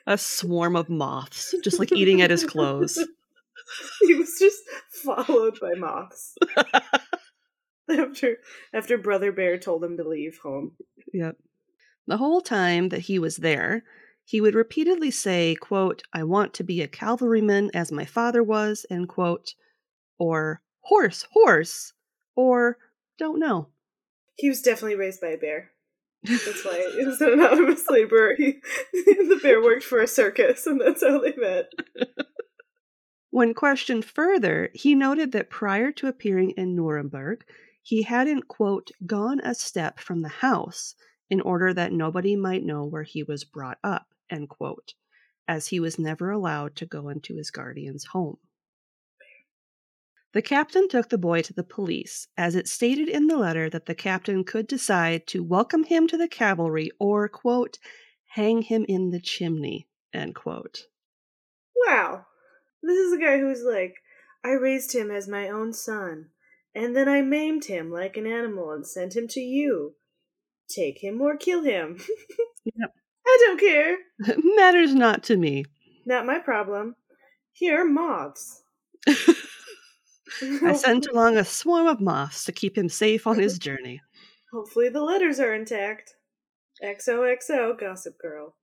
a 0.07 0.17
swarm 0.17 0.75
of 0.75 0.89
moths, 0.89 1.53
just 1.63 1.79
like 1.79 1.91
eating 1.91 2.21
at 2.21 2.29
his 2.31 2.45
clothes. 2.45 2.97
he 4.01 4.13
was 4.13 4.37
just 4.39 4.61
followed 5.03 5.57
by 5.59 5.73
moths 5.77 6.35
after 7.99 8.37
after 8.73 8.97
brother 8.97 9.31
bear 9.31 9.57
told 9.57 9.83
him 9.83 9.97
to 9.97 10.07
leave 10.07 10.39
home. 10.43 10.73
Yep. 11.13 11.37
The 12.07 12.17
whole 12.17 12.41
time 12.41 12.89
that 12.89 13.01
he 13.01 13.17
was 13.17 13.37
there, 13.37 13.83
he 14.23 14.41
would 14.41 14.55
repeatedly 14.55 15.11
say, 15.11 15.55
quote, 15.55 16.03
I 16.13 16.23
want 16.23 16.53
to 16.55 16.63
be 16.63 16.81
a 16.81 16.87
cavalryman 16.87 17.71
as 17.73 17.91
my 17.91 18.05
father 18.05 18.43
was, 18.43 18.85
end 18.89 19.09
quote, 19.09 19.53
or 20.17 20.61
horse, 20.81 21.25
horse, 21.31 21.93
or 22.35 22.77
don't 23.17 23.39
know. 23.39 23.69
He 24.35 24.49
was 24.49 24.61
definitely 24.61 24.97
raised 24.97 25.21
by 25.21 25.29
a 25.29 25.37
bear. 25.37 25.71
That's 26.23 26.65
why 26.65 26.73
it 26.99 27.07
was 27.07 27.21
an 27.21 27.33
anonymous 27.33 27.89
laborer. 27.89 28.35
He, 28.35 28.59
the 28.93 29.39
bear 29.41 29.61
worked 29.61 29.83
for 29.83 29.99
a 29.99 30.07
circus, 30.07 30.65
and 30.67 30.81
that's 30.81 31.03
how 31.03 31.19
they 31.19 31.33
met. 31.37 31.71
When 33.29 33.53
questioned 33.53 34.05
further, 34.05 34.69
he 34.73 34.95
noted 34.95 35.31
that 35.33 35.49
prior 35.49 35.91
to 35.93 36.07
appearing 36.07 36.51
in 36.51 36.75
Nuremberg, 36.75 37.45
he 37.85 38.01
hadn't, 38.01 38.47
quote, 38.47 38.89
gone 39.05 39.39
a 39.41 39.53
step 39.53 39.99
from 39.99 40.23
the 40.23 40.27
house 40.27 40.95
in 41.29 41.39
order 41.39 41.71
that 41.71 41.91
nobody 41.91 42.35
might 42.35 42.63
know 42.63 42.83
where 42.83 43.03
he 43.03 43.21
was 43.21 43.43
brought 43.43 43.77
up, 43.83 44.07
end 44.27 44.49
quote, 44.49 44.95
as 45.47 45.67
he 45.67 45.79
was 45.79 45.99
never 45.99 46.31
allowed 46.31 46.75
to 46.75 46.87
go 46.87 47.09
into 47.09 47.35
his 47.35 47.51
guardian's 47.51 48.05
home. 48.05 48.37
The 50.33 50.41
captain 50.41 50.89
took 50.89 51.09
the 51.09 51.19
boy 51.19 51.43
to 51.43 51.53
the 51.53 51.63
police, 51.63 52.27
as 52.35 52.55
it 52.55 52.67
stated 52.67 53.07
in 53.07 53.27
the 53.27 53.37
letter 53.37 53.69
that 53.69 53.85
the 53.85 53.93
captain 53.93 54.43
could 54.43 54.65
decide 54.65 55.27
to 55.27 55.43
welcome 55.43 55.83
him 55.83 56.07
to 56.07 56.17
the 56.17 56.27
cavalry 56.27 56.89
or, 56.99 57.29
quote, 57.29 57.77
hang 58.29 58.63
him 58.63 58.83
in 58.89 59.11
the 59.11 59.21
chimney, 59.21 59.87
end 60.11 60.33
quote. 60.33 60.87
Wow. 61.85 62.25
This 62.81 62.97
is 62.97 63.13
a 63.13 63.21
guy 63.21 63.37
who's 63.37 63.61
like, 63.61 63.93
I 64.43 64.53
raised 64.53 64.95
him 64.95 65.11
as 65.11 65.27
my 65.27 65.49
own 65.49 65.71
son, 65.71 66.31
and 66.75 66.95
then 66.95 67.07
I 67.07 67.21
maimed 67.21 67.65
him 67.65 67.89
like 67.91 68.17
an 68.17 68.27
animal 68.27 68.71
and 68.71 68.85
sent 68.85 69.15
him 69.15 69.27
to 69.29 69.39
you. 69.39 69.95
Take 70.69 71.03
him 71.03 71.21
or 71.21 71.37
kill 71.37 71.63
him. 71.63 71.99
Yep. 72.65 72.95
I 73.27 73.37
don't 73.45 73.59
care. 73.59 73.97
Matters 74.55 74.95
not 74.95 75.21
to 75.25 75.37
me. 75.37 75.65
Not 76.03 76.25
my 76.25 76.39
problem. 76.39 76.95
Here 77.51 77.79
are 77.79 77.85
moths. 77.85 78.63
I 79.07 80.73
sent 80.73 81.05
along 81.05 81.37
a 81.37 81.45
swarm 81.45 81.85
of 81.85 82.01
moths 82.01 82.43
to 82.45 82.51
keep 82.51 82.75
him 82.75 82.89
safe 82.89 83.27
on 83.27 83.37
his 83.37 83.59
journey. 83.59 84.01
Hopefully 84.51 84.89
the 84.89 85.03
letters 85.03 85.39
are 85.39 85.53
intact. 85.53 86.15
XOXO, 86.83 87.79
Gossip 87.79 88.17
Girl. 88.17 88.55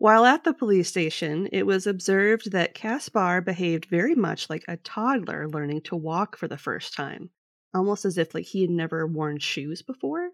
While 0.00 0.24
at 0.24 0.44
the 0.44 0.54
police 0.54 0.88
station, 0.88 1.46
it 1.52 1.66
was 1.66 1.86
observed 1.86 2.52
that 2.52 2.72
Kaspar 2.72 3.42
behaved 3.42 3.84
very 3.84 4.14
much 4.14 4.48
like 4.48 4.64
a 4.66 4.78
toddler 4.78 5.46
learning 5.46 5.82
to 5.82 5.94
walk 5.94 6.38
for 6.38 6.48
the 6.48 6.56
first 6.56 6.94
time, 6.94 7.28
almost 7.74 8.06
as 8.06 8.16
if 8.16 8.34
like 8.34 8.46
he 8.46 8.62
had 8.62 8.70
never 8.70 9.06
worn 9.06 9.38
shoes 9.38 9.82
before. 9.82 10.30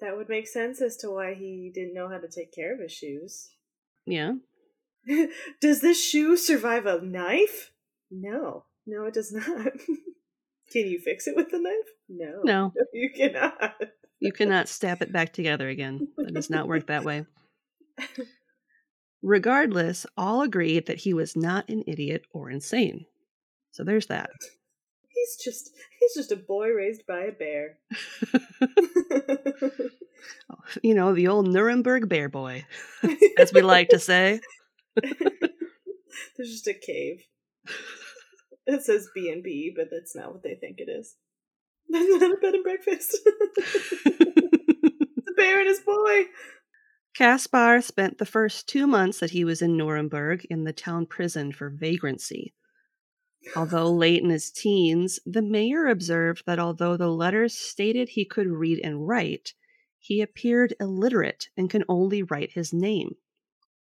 that 0.00 0.14
would 0.14 0.28
make 0.28 0.46
sense 0.46 0.82
as 0.82 0.98
to 0.98 1.08
why 1.08 1.32
he 1.32 1.70
didn't 1.74 1.94
know 1.94 2.06
how 2.10 2.18
to 2.18 2.28
take 2.28 2.52
care 2.52 2.74
of 2.74 2.80
his 2.80 2.92
shoes. 2.92 3.54
Yeah. 4.04 4.32
does 5.62 5.80
this 5.80 5.98
shoe 6.04 6.36
survive 6.36 6.84
a 6.84 7.00
knife? 7.00 7.70
No. 8.10 8.66
No, 8.86 9.06
it 9.06 9.14
does 9.14 9.32
not. 9.32 9.72
Can 10.70 10.86
you 10.86 10.98
fix 10.98 11.26
it 11.26 11.34
with 11.34 11.50
a 11.54 11.58
knife? 11.58 11.88
No. 12.10 12.42
No. 12.44 12.74
You 12.92 13.08
cannot. 13.16 13.74
You 14.20 14.32
cannot 14.32 14.68
stab 14.68 15.00
it 15.00 15.12
back 15.12 15.32
together 15.32 15.70
again. 15.70 16.08
That 16.18 16.34
does 16.34 16.50
not 16.50 16.68
work 16.68 16.88
that 16.88 17.04
way. 17.04 17.24
Regardless, 19.22 20.04
all 20.16 20.42
agreed 20.42 20.86
that 20.86 20.98
he 20.98 21.14
was 21.14 21.36
not 21.36 21.68
an 21.68 21.84
idiot 21.86 22.24
or 22.32 22.50
insane. 22.50 23.06
So 23.70 23.84
there's 23.84 24.06
that. 24.06 24.30
He's 25.08 25.36
just 25.36 25.70
he's 26.00 26.14
just 26.14 26.32
a 26.32 26.36
boy 26.36 26.70
raised 26.70 27.06
by 27.06 27.26
a 27.26 27.32
bear. 27.32 27.78
you 30.82 30.94
know, 30.94 31.14
the 31.14 31.28
old 31.28 31.48
Nuremberg 31.48 32.08
bear 32.08 32.28
boy, 32.28 32.64
as 33.38 33.52
we 33.52 33.62
like 33.62 33.88
to 33.90 33.98
say. 33.98 34.40
There's 34.96 36.50
just 36.50 36.66
a 36.66 36.74
cave. 36.74 37.24
It 38.66 38.82
says 38.82 39.08
B 39.14 39.30
and 39.30 39.42
B, 39.42 39.72
but 39.74 39.88
that's 39.90 40.16
not 40.16 40.32
what 40.32 40.42
they 40.42 40.54
think 40.54 40.78
it 40.78 40.88
is. 40.88 41.16
Not 41.88 42.32
a 42.32 42.36
bed 42.40 42.54
and 42.54 42.64
breakfast. 42.64 43.18
the 43.24 45.34
bear 45.36 45.60
and 45.60 45.68
his 45.68 45.80
boy. 45.80 46.24
Kaspar 47.14 47.82
spent 47.82 48.18
the 48.18 48.26
first 48.26 48.66
two 48.68 48.86
months 48.86 49.20
that 49.20 49.30
he 49.30 49.44
was 49.44 49.60
in 49.60 49.76
Nuremberg 49.76 50.46
in 50.46 50.64
the 50.64 50.72
town 50.72 51.06
prison 51.06 51.52
for 51.52 51.68
vagrancy. 51.68 52.54
Although 53.54 53.92
late 53.92 54.22
in 54.22 54.30
his 54.30 54.50
teens, 54.50 55.20
the 55.26 55.42
mayor 55.42 55.88
observed 55.88 56.44
that 56.46 56.58
although 56.58 56.96
the 56.96 57.10
letters 57.10 57.54
stated 57.54 58.10
he 58.10 58.24
could 58.24 58.46
read 58.46 58.80
and 58.82 59.06
write, 59.06 59.52
he 59.98 60.20
appeared 60.20 60.74
illiterate 60.80 61.48
and 61.56 61.68
can 61.68 61.84
only 61.88 62.22
write 62.22 62.52
his 62.52 62.72
name. 62.72 63.16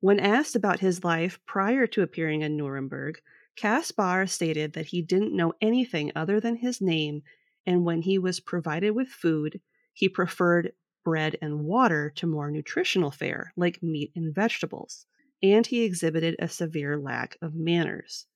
When 0.01 0.21
asked 0.21 0.55
about 0.55 0.81
his 0.81 1.03
life 1.03 1.41
prior 1.47 1.87
to 1.87 2.03
appearing 2.03 2.43
in 2.43 2.57
Nuremberg, 2.57 3.21
Kaspar 3.57 4.27
stated 4.27 4.75
that 4.75 4.87
he 4.87 5.01
didn't 5.01 5.35
know 5.35 5.55
anything 5.61 6.13
other 6.15 6.39
than 6.39 6.57
his 6.57 6.81
name, 6.81 7.23
and 7.65 7.85
when 7.85 8.03
he 8.03 8.19
was 8.19 8.41
provided 8.41 8.91
with 8.91 9.09
food, 9.09 9.61
he 9.93 10.09
preferred 10.09 10.73
bread 11.07 11.37
and 11.41 11.61
water 11.65 12.13
to 12.17 12.27
more 12.27 12.51
nutritional 12.51 13.13
fare 13.13 13.53
like 13.57 13.81
meat 13.81 14.11
and 14.17 14.35
vegetables, 14.35 15.07
and 15.41 15.65
he 15.65 15.85
exhibited 15.85 16.35
a 16.41 16.49
severe 16.49 16.99
lack 16.99 17.37
of 17.41 17.55
manners. 17.55 18.27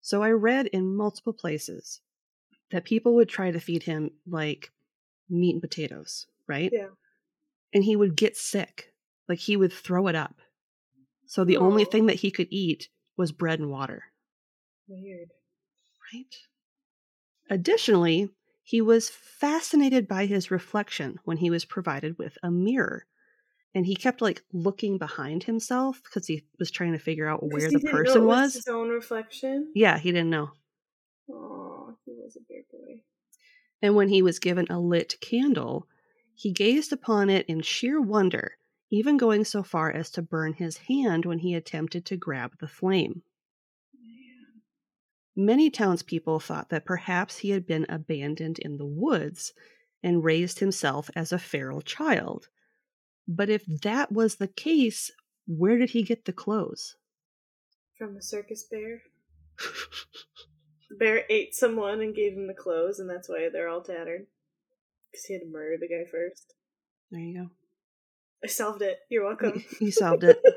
So 0.00 0.22
I 0.22 0.30
read 0.30 0.66
in 0.68 0.96
multiple 0.96 1.34
places 1.34 2.00
that 2.70 2.86
people 2.86 3.14
would 3.16 3.28
try 3.28 3.50
to 3.50 3.60
feed 3.60 3.82
him 3.82 4.12
like 4.26 4.72
meat 5.28 5.52
and 5.52 5.60
potatoes, 5.60 6.26
right? 6.48 6.70
Yeah. 6.72 6.88
And 7.74 7.84
he 7.84 7.96
would 7.96 8.16
get 8.16 8.36
sick 8.36 8.92
Like 9.28 9.40
he 9.40 9.56
would 9.56 9.72
throw 9.72 10.06
it 10.06 10.14
up. 10.14 10.36
So 11.26 11.44
the 11.44 11.58
only 11.58 11.84
Oh. 11.84 11.90
thing 11.90 12.06
that 12.06 12.20
he 12.22 12.30
could 12.30 12.48
eat 12.50 12.88
was 13.18 13.32
bread 13.32 13.58
and 13.60 13.70
water. 13.70 14.04
Weird. 14.88 15.28
Right. 16.14 16.34
Additionally, 17.50 18.30
he 18.66 18.80
was 18.80 19.08
fascinated 19.08 20.08
by 20.08 20.26
his 20.26 20.50
reflection 20.50 21.20
when 21.22 21.36
he 21.36 21.50
was 21.50 21.64
provided 21.64 22.18
with 22.18 22.36
a 22.42 22.50
mirror. 22.50 23.06
And 23.76 23.86
he 23.86 23.94
kept 23.94 24.20
like 24.20 24.42
looking 24.52 24.98
behind 24.98 25.44
himself 25.44 26.02
because 26.02 26.26
he 26.26 26.44
was 26.58 26.72
trying 26.72 26.90
to 26.90 26.98
figure 26.98 27.28
out 27.28 27.44
where 27.44 27.68
he 27.68 27.76
the 27.76 27.88
person 27.88 28.22
it 28.22 28.26
was. 28.26 28.54
His 28.54 28.66
own 28.66 28.88
reflection. 28.88 29.70
Yeah, 29.72 29.98
he 29.98 30.10
didn't 30.10 30.30
know. 30.30 30.50
Oh, 31.30 31.96
he 32.04 32.12
was 32.12 32.36
a 32.36 32.40
bear 32.40 32.62
boy. 32.72 33.02
And 33.80 33.94
when 33.94 34.08
he 34.08 34.20
was 34.20 34.40
given 34.40 34.66
a 34.68 34.80
lit 34.80 35.14
candle, 35.20 35.86
he 36.34 36.50
gazed 36.50 36.92
upon 36.92 37.30
it 37.30 37.46
in 37.46 37.60
sheer 37.60 38.00
wonder, 38.00 38.56
even 38.90 39.16
going 39.16 39.44
so 39.44 39.62
far 39.62 39.92
as 39.92 40.10
to 40.10 40.22
burn 40.22 40.54
his 40.54 40.76
hand 40.76 41.24
when 41.24 41.38
he 41.38 41.54
attempted 41.54 42.04
to 42.06 42.16
grab 42.16 42.58
the 42.58 42.66
flame. 42.66 43.22
Man. 45.36 45.46
Many 45.46 45.70
townspeople 45.70 46.40
thought 46.40 46.70
that 46.70 46.84
perhaps 46.84 47.38
he 47.38 47.50
had 47.50 47.66
been 47.66 47.86
abandoned 47.88 48.58
in 48.58 48.78
the 48.78 48.86
woods 48.86 49.52
and 50.02 50.24
raised 50.24 50.58
himself 50.58 51.10
as 51.14 51.32
a 51.32 51.38
feral 51.38 51.82
child. 51.82 52.48
But 53.28 53.50
if 53.50 53.64
that 53.82 54.12
was 54.12 54.36
the 54.36 54.48
case, 54.48 55.10
where 55.46 55.78
did 55.78 55.90
he 55.90 56.02
get 56.02 56.24
the 56.24 56.32
clothes? 56.32 56.96
From 57.98 58.16
a 58.16 58.22
circus 58.22 58.64
bear. 58.70 59.02
The 60.88 60.96
bear 60.96 61.24
ate 61.28 61.54
someone 61.54 62.00
and 62.00 62.14
gave 62.14 62.34
him 62.34 62.46
the 62.46 62.54
clothes, 62.54 63.00
and 63.00 63.10
that's 63.10 63.28
why 63.28 63.48
they're 63.52 63.68
all 63.68 63.82
tattered. 63.82 64.26
Because 65.10 65.24
he 65.24 65.34
had 65.34 65.42
to 65.42 65.50
murder 65.50 65.76
the 65.80 65.88
guy 65.88 66.08
first. 66.10 66.54
There 67.10 67.20
you 67.20 67.42
go. 67.42 67.50
I 68.44 68.46
solved 68.48 68.82
it. 68.82 68.98
You're 69.08 69.24
welcome. 69.24 69.64
You 69.80 69.90
solved 69.90 70.24
it. 70.24 70.40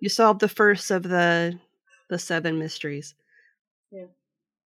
You 0.00 0.08
solved 0.08 0.40
the 0.40 0.48
first 0.48 0.92
of 0.92 1.02
the 1.02 1.58
the 2.08 2.20
seven 2.20 2.56
mysteries. 2.56 3.16
Yeah. 3.90 4.06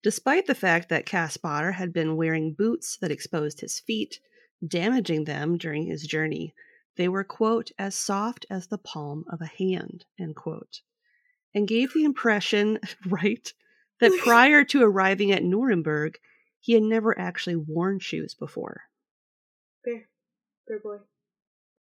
Despite 0.03 0.47
the 0.47 0.55
fact 0.55 0.89
that 0.89 1.05
Kaspar 1.05 1.73
had 1.73 1.93
been 1.93 2.15
wearing 2.15 2.53
boots 2.53 2.97
that 3.01 3.11
exposed 3.11 3.61
his 3.61 3.79
feet, 3.79 4.19
damaging 4.65 5.25
them 5.25 5.57
during 5.57 5.85
his 5.85 6.03
journey, 6.03 6.55
they 6.97 7.07
were, 7.07 7.23
quote, 7.23 7.71
as 7.77 7.95
soft 7.95 8.45
as 8.49 8.67
the 8.67 8.77
palm 8.77 9.25
of 9.31 9.41
a 9.41 9.45
hand, 9.45 10.05
end 10.19 10.35
quote, 10.35 10.81
and 11.53 11.67
gave 11.67 11.93
the 11.93 12.03
impression, 12.03 12.79
right, 13.05 13.53
that 13.99 14.19
prior 14.23 14.63
to 14.65 14.83
arriving 14.83 15.31
at 15.31 15.43
Nuremberg, 15.43 16.17
he 16.59 16.73
had 16.73 16.83
never 16.83 17.17
actually 17.17 17.55
worn 17.55 17.99
shoes 17.99 18.33
before. 18.33 18.83
bear. 19.85 20.07
Bear 20.67 20.79
boy. 20.79 20.97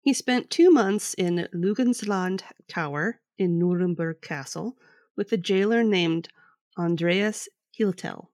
He 0.00 0.12
spent 0.12 0.50
two 0.50 0.70
months 0.70 1.14
in 1.14 1.48
Luginsland 1.54 2.42
Tower 2.68 3.20
in 3.38 3.58
Nuremberg 3.58 4.20
Castle 4.20 4.76
with 5.16 5.32
a 5.32 5.36
jailer 5.36 5.82
named 5.82 6.28
Andreas 6.76 7.48
Hiltel. 7.78 8.28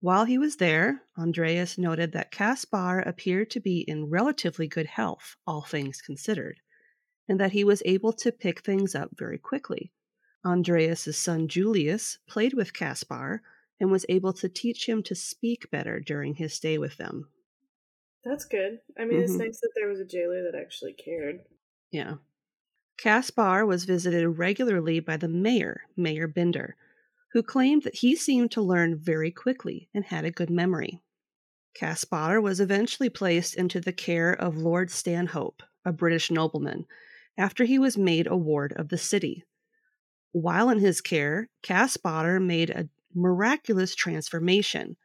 While 0.00 0.24
he 0.26 0.38
was 0.38 0.56
there, 0.56 1.02
Andreas 1.18 1.78
noted 1.78 2.12
that 2.12 2.30
Kaspar 2.30 3.00
appeared 3.00 3.50
to 3.50 3.60
be 3.60 3.80
in 3.80 4.10
relatively 4.10 4.68
good 4.68 4.86
health, 4.86 5.36
all 5.46 5.62
things 5.62 6.02
considered, 6.02 6.60
and 7.28 7.40
that 7.40 7.52
he 7.52 7.64
was 7.64 7.82
able 7.86 8.12
to 8.14 8.32
pick 8.32 8.60
things 8.60 8.94
up 8.94 9.10
very 9.16 9.38
quickly. 9.38 9.92
Andreas's 10.44 11.16
son 11.18 11.48
Julius 11.48 12.18
played 12.26 12.52
with 12.54 12.74
Kaspar 12.74 13.42
and 13.80 13.90
was 13.90 14.06
able 14.08 14.32
to 14.34 14.48
teach 14.48 14.86
him 14.88 15.02
to 15.04 15.14
speak 15.14 15.70
better 15.70 16.00
during 16.00 16.34
his 16.34 16.52
stay 16.54 16.76
with 16.78 16.96
them. 16.98 17.30
That's 18.24 18.44
good. 18.44 18.80
I 18.98 19.04
mean, 19.04 19.20
it's 19.22 19.32
Mhm. 19.32 19.38
nice 19.38 19.60
that 19.60 19.72
there 19.74 19.88
was 19.88 20.00
a 20.00 20.04
jailer 20.04 20.42
that 20.42 20.54
actually 20.54 20.92
cared. 20.94 21.44
Yeah. 21.90 22.16
Kaspar 22.98 23.66
was 23.66 23.84
visited 23.84 24.26
regularly 24.28 25.00
by 25.00 25.16
the 25.16 25.28
mayor, 25.28 25.82
Mayor 25.96 26.28
Binder, 26.28 26.76
who 27.34 27.42
claimed 27.42 27.82
that 27.82 27.96
he 27.96 28.14
seemed 28.14 28.52
to 28.52 28.62
learn 28.62 28.96
very 28.96 29.32
quickly 29.32 29.88
and 29.92 30.04
had 30.04 30.24
a 30.24 30.30
good 30.30 30.48
memory. 30.48 31.00
Kaspar 31.74 32.40
was 32.40 32.60
eventually 32.60 33.10
placed 33.10 33.56
into 33.56 33.80
the 33.80 33.92
care 33.92 34.32
of 34.32 34.56
Lord 34.56 34.88
Stanhope, 34.88 35.60
a 35.84 35.92
British 35.92 36.30
nobleman, 36.30 36.86
after 37.36 37.64
he 37.64 37.76
was 37.76 37.98
made 37.98 38.28
a 38.28 38.36
ward 38.36 38.72
of 38.76 38.88
the 38.88 38.96
city. 38.96 39.42
While 40.30 40.70
in 40.70 40.78
his 40.78 41.00
care, 41.00 41.48
Kaspar 41.60 42.38
made 42.38 42.70
a 42.70 42.88
miraculous 43.12 43.96
transformation, 43.96 44.96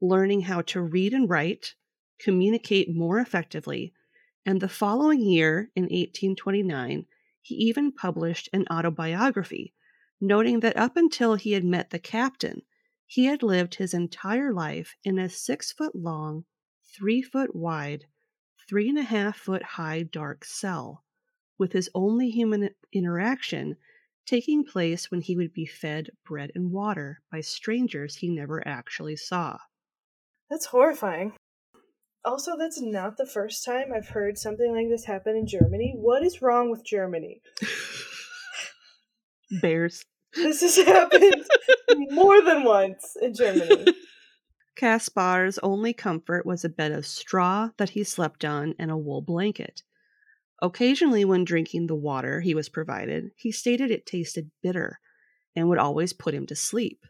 learning 0.00 0.40
how 0.42 0.62
to 0.62 0.80
read 0.80 1.12
and 1.12 1.28
write, 1.28 1.74
communicate 2.18 2.96
more 2.96 3.18
effectively, 3.18 3.92
and 4.46 4.62
the 4.62 4.70
following 4.70 5.20
year, 5.20 5.70
in 5.76 5.82
1829, 5.82 7.04
he 7.42 7.54
even 7.56 7.92
published 7.92 8.48
an 8.54 8.64
autobiography, 8.70 9.74
noting 10.20 10.60
that 10.60 10.76
up 10.76 10.96
until 10.96 11.34
he 11.34 11.52
had 11.52 11.64
met 11.64 11.90
the 11.90 11.98
captain, 11.98 12.62
he 13.06 13.24
had 13.24 13.42
lived 13.42 13.76
his 13.76 13.94
entire 13.94 14.52
life 14.52 14.94
in 15.04 15.18
a 15.18 15.28
six 15.28 15.72
foot 15.72 15.94
long, 15.94 16.44
three 16.84 17.22
foot 17.22 17.54
wide, 17.54 18.04
three 18.68 18.88
and 18.88 18.98
a 18.98 19.02
half 19.02 19.36
foot 19.36 19.62
high 19.62 20.02
dark 20.02 20.44
cell, 20.44 21.04
with 21.58 21.72
his 21.72 21.88
only 21.94 22.30
human 22.30 22.70
interaction 22.92 23.76
taking 24.26 24.62
place 24.62 25.10
when 25.10 25.22
he 25.22 25.36
would 25.36 25.54
be 25.54 25.64
fed 25.64 26.10
bread 26.26 26.52
and 26.54 26.70
water 26.70 27.22
by 27.32 27.40
strangers 27.40 28.16
he 28.16 28.28
never 28.28 28.66
actually 28.68 29.16
saw. 29.16 29.56
That's 30.50 30.66
horrifying. 30.66 31.32
Also, 32.24 32.56
that's 32.58 32.80
not 32.80 33.16
the 33.16 33.26
first 33.26 33.64
time 33.64 33.92
I've 33.94 34.08
heard 34.08 34.36
something 34.36 34.74
like 34.74 34.88
this 34.90 35.06
happen 35.06 35.34
in 35.34 35.46
Germany. 35.46 35.94
What 35.96 36.22
is 36.22 36.42
wrong 36.42 36.70
with 36.70 36.84
Germany? 36.84 37.40
Bears. 39.50 40.04
This 40.34 40.60
has 40.60 40.76
happened 40.76 41.46
more 42.10 42.42
than 42.42 42.62
once 42.62 43.16
in 43.20 43.32
Germany. 43.32 43.86
Kaspar's 44.76 45.58
only 45.62 45.94
comfort 45.94 46.44
was 46.44 46.64
a 46.64 46.68
bed 46.68 46.92
of 46.92 47.06
straw 47.06 47.70
that 47.78 47.90
he 47.90 48.04
slept 48.04 48.44
on 48.44 48.74
and 48.78 48.90
a 48.90 48.96
wool 48.96 49.22
blanket. 49.22 49.82
Occasionally, 50.60 51.24
when 51.24 51.44
drinking 51.44 51.86
the 51.86 51.94
water 51.94 52.42
he 52.42 52.54
was 52.54 52.68
provided, 52.68 53.30
he 53.36 53.50
stated 53.50 53.90
it 53.90 54.04
tasted 54.04 54.50
bitter 54.62 55.00
and 55.56 55.68
would 55.68 55.78
always 55.78 56.12
put 56.12 56.34
him 56.34 56.46
to 56.46 56.54
sleep. 56.54 57.06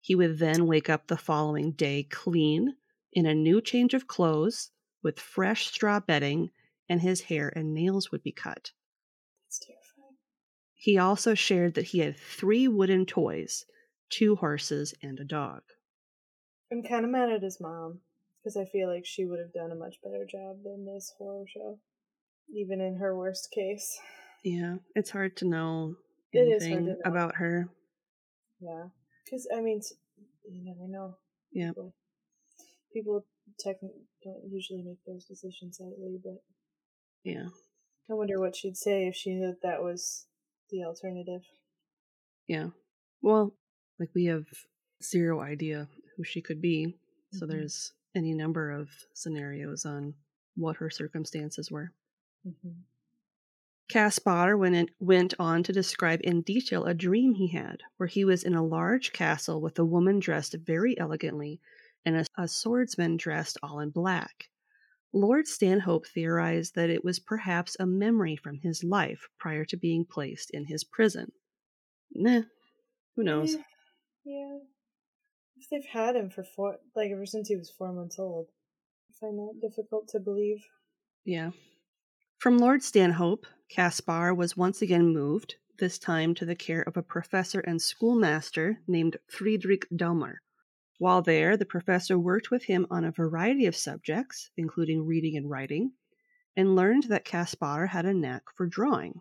He 0.00 0.14
would 0.14 0.38
then 0.38 0.66
wake 0.66 0.88
up 0.88 1.06
the 1.06 1.16
following 1.16 1.72
day 1.72 2.04
clean, 2.04 2.76
in 3.12 3.26
a 3.26 3.34
new 3.34 3.60
change 3.60 3.94
of 3.94 4.08
clothes, 4.08 4.70
with 5.02 5.20
fresh 5.20 5.66
straw 5.66 6.00
bedding, 6.00 6.50
and 6.88 7.00
his 7.00 7.22
hair 7.22 7.52
and 7.54 7.74
nails 7.74 8.10
would 8.10 8.22
be 8.22 8.32
cut. 8.32 8.72
He 10.84 10.98
also 10.98 11.32
shared 11.32 11.72
that 11.74 11.86
he 11.86 12.00
had 12.00 12.14
three 12.18 12.68
wooden 12.68 13.06
toys, 13.06 13.64
two 14.10 14.36
horses, 14.36 14.92
and 15.02 15.18
a 15.18 15.24
dog. 15.24 15.62
I'm 16.70 16.82
kind 16.82 17.06
of 17.06 17.10
mad 17.10 17.30
at 17.30 17.42
his 17.42 17.58
mom 17.58 18.00
because 18.36 18.54
I 18.58 18.66
feel 18.66 18.92
like 18.92 19.06
she 19.06 19.24
would 19.24 19.38
have 19.38 19.54
done 19.54 19.72
a 19.72 19.76
much 19.76 19.96
better 20.04 20.26
job 20.30 20.58
than 20.62 20.84
this 20.84 21.10
horror 21.16 21.46
show, 21.48 21.78
even 22.54 22.82
in 22.82 22.96
her 22.96 23.16
worst 23.16 23.48
case. 23.50 23.98
Yeah, 24.44 24.76
it's 24.94 25.08
hard 25.08 25.38
to 25.38 25.46
know 25.46 25.94
It 26.34 26.40
is 26.40 26.50
hard 26.50 26.60
to 26.60 26.66
anything 26.66 26.86
know. 26.86 27.10
about 27.10 27.36
her. 27.36 27.70
Yeah, 28.60 28.88
because 29.24 29.48
I 29.56 29.62
mean, 29.62 29.80
you 30.46 30.64
never 30.66 30.86
know. 30.86 31.16
Yeah. 31.50 31.68
People, 31.68 31.94
people 32.92 33.26
technically 33.58 34.04
don't 34.22 34.44
usually 34.52 34.82
make 34.82 34.98
those 35.06 35.24
decisions 35.24 35.78
lightly, 35.80 36.20
but 36.22 36.42
Yeah. 37.22 37.46
I 38.10 38.12
wonder 38.12 38.38
what 38.38 38.54
she'd 38.54 38.76
say 38.76 39.06
if 39.08 39.14
she 39.14 39.30
knew 39.34 39.46
that 39.46 39.62
that 39.62 39.82
was 39.82 40.26
the 40.74 40.84
alternative. 40.84 41.42
Yeah. 42.48 42.70
Well, 43.22 43.54
like 43.98 44.10
we 44.14 44.24
have 44.26 44.44
zero 45.02 45.40
idea 45.40 45.88
who 46.16 46.24
she 46.24 46.40
could 46.42 46.60
be. 46.60 46.96
So 47.32 47.46
Mhm. 47.46 47.50
there's 47.50 47.92
any 48.14 48.34
number 48.34 48.70
of 48.70 48.90
scenarios 49.12 49.84
on 49.84 50.14
what 50.56 50.76
her 50.76 50.90
circumstances 50.90 51.70
were. 51.70 51.92
Mm-hmm. 52.46 52.80
Kaspar 53.88 54.56
went, 54.56 54.74
in, 54.74 54.90
went 54.98 55.34
on 55.38 55.62
to 55.62 55.72
describe 55.72 56.20
in 56.24 56.40
detail 56.42 56.84
a 56.86 56.94
dream 56.94 57.34
he 57.34 57.48
had, 57.48 57.82
where 57.96 58.06
he 58.06 58.24
was 58.24 58.42
in 58.42 58.54
a 58.54 58.64
large 58.64 59.12
castle 59.12 59.60
with 59.60 59.78
a 59.78 59.84
woman 59.84 60.18
dressed 60.20 60.54
very 60.54 60.98
elegantly 60.98 61.60
and 62.04 62.16
a, 62.16 62.24
a 62.36 62.48
swordsman 62.48 63.16
dressed 63.16 63.58
all 63.62 63.80
in 63.80 63.90
black. 63.90 64.48
Lord 65.14 65.46
Stanhope 65.46 66.08
theorized 66.08 66.74
that 66.74 66.90
it 66.90 67.04
was 67.04 67.20
perhaps 67.20 67.76
a 67.78 67.86
memory 67.86 68.34
from 68.34 68.58
his 68.58 68.82
life 68.82 69.28
prior 69.38 69.64
to 69.66 69.76
being 69.76 70.04
placed 70.04 70.50
in 70.50 70.66
his 70.66 70.82
prison. 70.82 71.30
Nah, 72.12 72.42
who 73.14 73.22
knows? 73.22 73.54
Yeah. 73.54 73.60
yeah. 74.24 74.58
If 75.56 75.70
they've 75.70 75.90
had 75.92 76.16
him 76.16 76.30
for 76.30 76.42
four, 76.42 76.78
like 76.96 77.12
ever 77.12 77.26
since 77.26 77.48
he 77.48 77.56
was 77.56 77.70
four 77.70 77.92
months 77.92 78.18
old, 78.18 78.48
I 79.08 79.12
find 79.20 79.38
that 79.38 79.60
difficult 79.62 80.08
to 80.08 80.18
believe. 80.18 80.64
Yeah. 81.24 81.52
From 82.38 82.58
Lord 82.58 82.82
Stanhope, 82.82 83.46
Kaspar 83.70 84.34
was 84.34 84.56
once 84.56 84.82
again 84.82 85.14
moved, 85.14 85.54
this 85.78 85.96
time 85.96 86.34
to 86.34 86.44
the 86.44 86.56
care 86.56 86.82
of 86.82 86.96
a 86.96 87.02
professor 87.02 87.60
and 87.60 87.80
schoolmaster 87.80 88.80
named 88.88 89.18
Friedrich 89.28 89.86
Daumer. 89.94 90.38
While 91.04 91.20
there, 91.20 91.58
the 91.58 91.66
professor 91.66 92.18
worked 92.18 92.50
with 92.50 92.64
him 92.64 92.86
on 92.90 93.04
a 93.04 93.12
variety 93.12 93.66
of 93.66 93.76
subjects, 93.76 94.50
including 94.56 95.04
reading 95.04 95.36
and 95.36 95.50
writing, 95.50 95.92
and 96.56 96.74
learned 96.74 97.02
that 97.10 97.26
Kaspar 97.26 97.88
had 97.88 98.06
a 98.06 98.14
knack 98.14 98.44
for 98.56 98.66
drawing. 98.66 99.20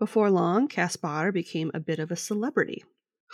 Before 0.00 0.32
long, 0.32 0.66
Kaspar 0.66 1.30
became 1.30 1.70
a 1.72 1.78
bit 1.78 2.00
of 2.00 2.10
a 2.10 2.16
celebrity. 2.16 2.82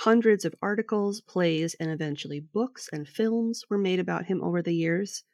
Hundreds 0.00 0.44
of 0.44 0.54
articles, 0.60 1.22
plays, 1.22 1.72
and 1.80 1.90
eventually 1.90 2.40
books 2.40 2.90
and 2.92 3.08
films 3.08 3.64
were 3.70 3.78
made 3.78 4.00
about 4.00 4.26
him 4.26 4.42
over 4.42 4.60
the 4.60 4.74
years. 4.74 5.24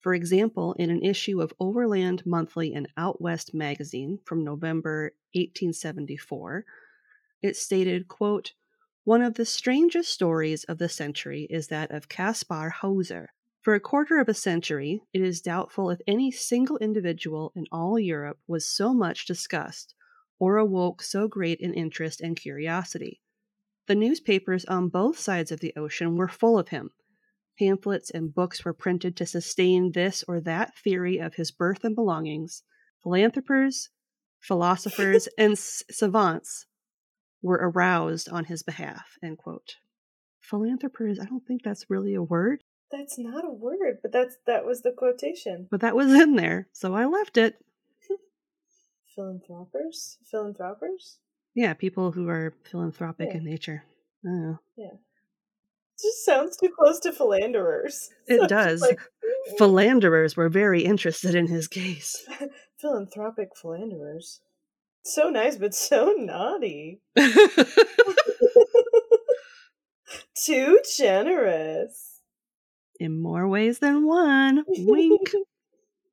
For 0.00 0.14
example, 0.14 0.72
in 0.72 0.90
an 0.90 1.04
issue 1.04 1.40
of 1.40 1.54
Overland 1.60 2.26
Monthly 2.26 2.74
and 2.74 2.88
Out 2.96 3.20
West 3.22 3.54
magazine 3.54 4.18
from 4.24 4.42
November 4.42 5.12
1874, 5.34 6.64
it 7.42 7.54
stated, 7.54 8.08
quote, 8.08 8.54
One 9.08 9.22
of 9.22 9.36
the 9.36 9.46
strangest 9.46 10.10
stories 10.10 10.64
of 10.64 10.76
the 10.76 10.90
century 10.90 11.46
is 11.48 11.68
that 11.68 11.90
of 11.90 12.10
Kaspar 12.10 12.68
Hauser. 12.68 13.30
For 13.62 13.74
a 13.74 13.80
quarter 13.80 14.20
of 14.20 14.28
a 14.28 14.34
century, 14.34 15.00
it 15.14 15.22
is 15.22 15.40
doubtful 15.40 15.88
if 15.88 16.02
any 16.06 16.30
single 16.30 16.76
individual 16.76 17.50
in 17.56 17.64
all 17.72 17.98
Europe 17.98 18.38
was 18.46 18.68
so 18.68 18.92
much 18.92 19.24
discussed 19.24 19.94
or 20.38 20.58
awoke 20.58 21.02
so 21.02 21.26
great 21.26 21.62
an 21.62 21.72
interest 21.72 22.20
and 22.20 22.36
curiosity. 22.36 23.22
The 23.86 23.94
newspapers 23.94 24.66
on 24.66 24.90
both 24.90 25.18
sides 25.18 25.50
of 25.50 25.60
the 25.60 25.72
ocean 25.74 26.16
were 26.16 26.28
full 26.28 26.58
of 26.58 26.68
him. 26.68 26.90
Pamphlets 27.58 28.10
and 28.10 28.34
books 28.34 28.62
were 28.62 28.74
printed 28.74 29.16
to 29.16 29.24
sustain 29.24 29.92
this 29.92 30.22
or 30.28 30.38
that 30.42 30.76
theory 30.76 31.16
of 31.16 31.36
his 31.36 31.50
birth 31.50 31.82
and 31.82 31.94
belongings. 31.94 32.62
Philanthropers, 33.02 33.88
philosophers, 34.38 35.30
and 35.38 35.58
savants 35.58 36.66
were 37.42 37.56
aroused 37.60 38.28
on 38.28 38.44
his 38.46 38.62
behalf. 38.62 39.16
End 39.22 39.38
quote. 39.38 39.76
Philanthropers, 40.40 41.18
I 41.20 41.24
don't 41.26 41.46
think 41.46 41.62
that's 41.62 41.90
really 41.90 42.14
a 42.14 42.22
word, 42.22 42.62
That's 42.90 43.18
not 43.18 43.44
a 43.44 43.52
word, 43.52 43.98
but 44.02 44.12
that's 44.12 44.36
that 44.46 44.64
was 44.64 44.80
the 44.82 44.92
quotation. 44.92 45.68
but 45.70 45.80
that 45.80 45.94
was 45.96 46.12
in 46.12 46.36
there, 46.36 46.68
so 46.72 46.94
I 46.94 47.04
left 47.06 47.36
it. 47.36 47.56
Philanthropers? 49.14 50.18
Philanthropers? 50.30 51.18
Yeah, 51.54 51.74
people 51.74 52.12
who 52.12 52.28
are 52.28 52.54
philanthropic 52.70 53.28
Yeah. 53.30 53.38
in 53.38 53.44
nature. 53.44 53.84
Know. 54.22 54.58
It 54.76 54.90
just 56.00 56.24
sounds 56.24 56.56
too 56.56 56.70
close 56.76 57.00
to 57.00 57.12
philanderers. 57.12 58.10
It 58.26 58.40
So 58.40 58.46
does. 58.46 58.80
Like, 58.80 59.00
Philanderers 59.58 60.36
were 60.36 60.48
very 60.48 60.82
interested 60.82 61.34
in 61.34 61.46
his 61.46 61.68
case. 61.68 62.26
philanthropic 62.80 63.56
philanderers. 63.56 64.40
So 65.08 65.30
nice, 65.30 65.56
but 65.56 65.74
so 65.74 66.12
naughty. 66.18 67.00
Too 70.34 70.80
generous. 70.96 72.20
in 73.00 73.20
more 73.20 73.48
ways 73.48 73.78
than 73.78 74.06
one. 74.06 74.64
Wink. 74.68 75.32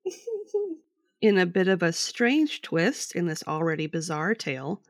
In 1.21 1.38
a 1.38 1.45
bit 1.45 1.67
of 1.67 1.81
a 1.84 1.91
strange 1.91 2.62
twist 2.62 3.15
in 3.15 3.25
this 3.27 3.43
already 3.47 3.88
bizarre 3.88 4.36
tale, 4.36 4.81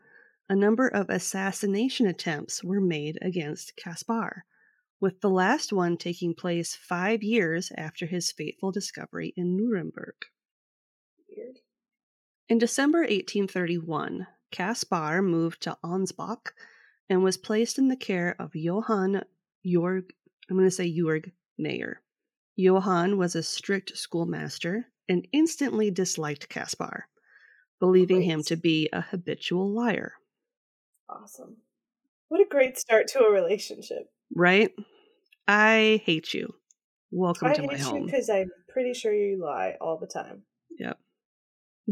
a 0.49 0.55
number 0.55 0.87
of 0.87 1.09
assassination 1.09 2.05
attempts 2.07 2.63
were 2.63 2.81
made 2.81 3.17
against 3.21 3.75
Kaspar, 3.77 4.43
with 4.99 5.21
the 5.21 5.29
last 5.29 5.71
one 5.71 5.97
taking 5.97 6.33
place 6.35 6.75
five 6.75 7.23
years 7.23 7.71
after 7.77 8.05
his 8.05 8.31
fateful 8.31 8.71
discovery 8.71 9.33
in 9.37 9.55
Nuremberg. 9.55 10.15
Weird. 11.29 11.59
In 12.47 12.59
December 12.59 12.99
1831, 12.99 14.27
Kaspar 14.51 15.23
moved 15.23 15.63
to 15.63 15.77
Ansbach 15.83 16.51
and 17.09 17.23
was 17.23 17.37
placed 17.37 17.79
in 17.79 17.87
the 17.87 17.95
care 17.95 18.35
of 18.37 18.55
Johann 18.55 19.23
Jorg, 19.65 20.11
I'm 20.49 20.55
going 20.55 20.67
to 20.67 20.71
say 20.71 20.87
Jörg 20.87 21.31
Mayer. 21.57 22.01
Johann 22.55 23.17
was 23.17 23.35
a 23.35 23.41
strict 23.41 23.97
schoolmaster 23.97 24.85
and 25.09 25.27
instantly 25.33 25.89
disliked 25.89 26.47
Kaspar, 26.47 27.07
believing 27.79 28.21
him 28.21 28.43
to 28.43 28.55
be 28.55 28.89
a 28.93 29.01
habitual 29.01 29.73
liar. 29.73 30.13
Awesome. 31.09 31.57
What 32.29 32.41
a 32.41 32.45
great 32.49 32.77
start 32.77 33.07
to 33.09 33.19
a 33.19 33.31
relationship. 33.31 34.11
Right? 34.35 34.71
I 35.47 35.99
hate 36.05 36.33
you. 36.35 36.53
Welcome 37.09 37.47
I 37.47 37.53
to 37.53 37.63
my 37.63 37.73
hate 37.73 37.79
you 37.79 37.85
home. 37.85 38.05
because 38.05 38.29
I'm 38.29 38.51
pretty 38.69 38.93
sure 38.93 39.13
you 39.13 39.41
lie 39.43 39.77
all 39.81 39.97
the 39.97 40.07
time. 40.07 40.43
Yep. 40.77 40.99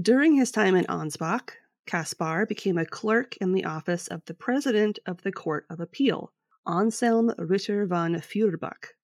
During 0.01 0.33
his 0.33 0.49
time 0.49 0.75
in 0.75 0.85
Ansbach, 0.85 1.51
Kaspar 1.85 2.47
became 2.47 2.79
a 2.79 2.85
clerk 2.85 3.37
in 3.37 3.51
the 3.51 3.65
office 3.65 4.07
of 4.07 4.25
the 4.25 4.33
president 4.33 4.97
of 5.05 5.21
the 5.21 5.31
Court 5.31 5.67
of 5.69 5.79
Appeal, 5.79 6.33
Anselm 6.65 7.31
Ritter 7.37 7.85
von 7.85 8.19
Feuerbach. 8.19 8.95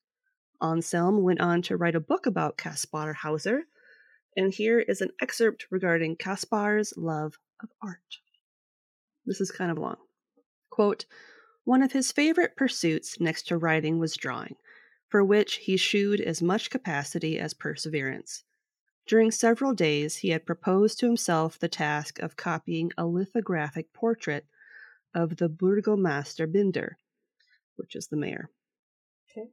Anselm 0.59 1.21
went 1.21 1.41
on 1.41 1.61
to 1.61 1.77
write 1.77 1.93
a 1.93 1.99
book 1.99 2.25
about 2.25 2.57
Kaspar 2.57 3.13
Hauser, 3.13 3.65
and 4.35 4.51
here 4.51 4.79
is 4.79 4.99
an 5.01 5.11
excerpt 5.21 5.67
regarding 5.69 6.15
Kaspar's 6.15 6.91
love 6.97 7.37
of 7.61 7.69
art. 7.83 8.17
This 9.27 9.39
is 9.39 9.51
kind 9.51 9.69
of 9.69 9.77
long. 9.77 9.97
Quote, 10.71 11.05
one 11.65 11.83
of 11.83 11.91
his 11.91 12.11
favorite 12.11 12.55
pursuits 12.55 13.19
next 13.19 13.43
to 13.49 13.57
writing 13.57 13.99
was 13.99 14.17
drawing, 14.17 14.55
for 15.07 15.23
which 15.23 15.57
he 15.57 15.77
shewed 15.77 16.19
as 16.19 16.41
much 16.41 16.71
capacity 16.71 17.37
as 17.37 17.53
perseverance. 17.53 18.43
During 19.09 19.31
several 19.31 19.73
days, 19.73 20.17
he 20.17 20.29
had 20.29 20.45
proposed 20.45 20.99
to 20.99 21.07
himself 21.07 21.57
the 21.57 21.67
task 21.67 22.19
of 22.19 22.35
copying 22.35 22.91
a 22.95 23.07
lithographic 23.07 23.91
portrait 23.91 24.45
of 25.15 25.37
the 25.37 25.49
Burgomaster 25.49 26.45
Binder, 26.45 26.95
which 27.75 27.95
is 27.95 28.09
the 28.09 28.17
mayor. 28.17 28.51
Okay. 29.31 29.49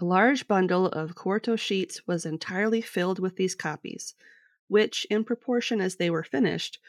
A 0.00 0.04
large 0.04 0.48
bundle 0.48 0.86
of 0.86 1.14
quarto 1.14 1.54
sheets 1.54 2.04
was 2.08 2.26
entirely 2.26 2.80
filled 2.80 3.20
with 3.20 3.36
these 3.36 3.54
copies, 3.54 4.16
which, 4.66 5.06
in 5.08 5.22
proportion 5.22 5.80
as 5.80 5.94
they 5.94 6.10
were 6.10 6.24
finished, 6.24 6.80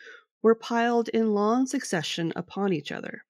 were 0.41 0.55
piled 0.55 1.07
in 1.09 1.35
long 1.35 1.67
succession 1.67 2.33
upon 2.35 2.73
each 2.73 2.91
other. 2.91 3.25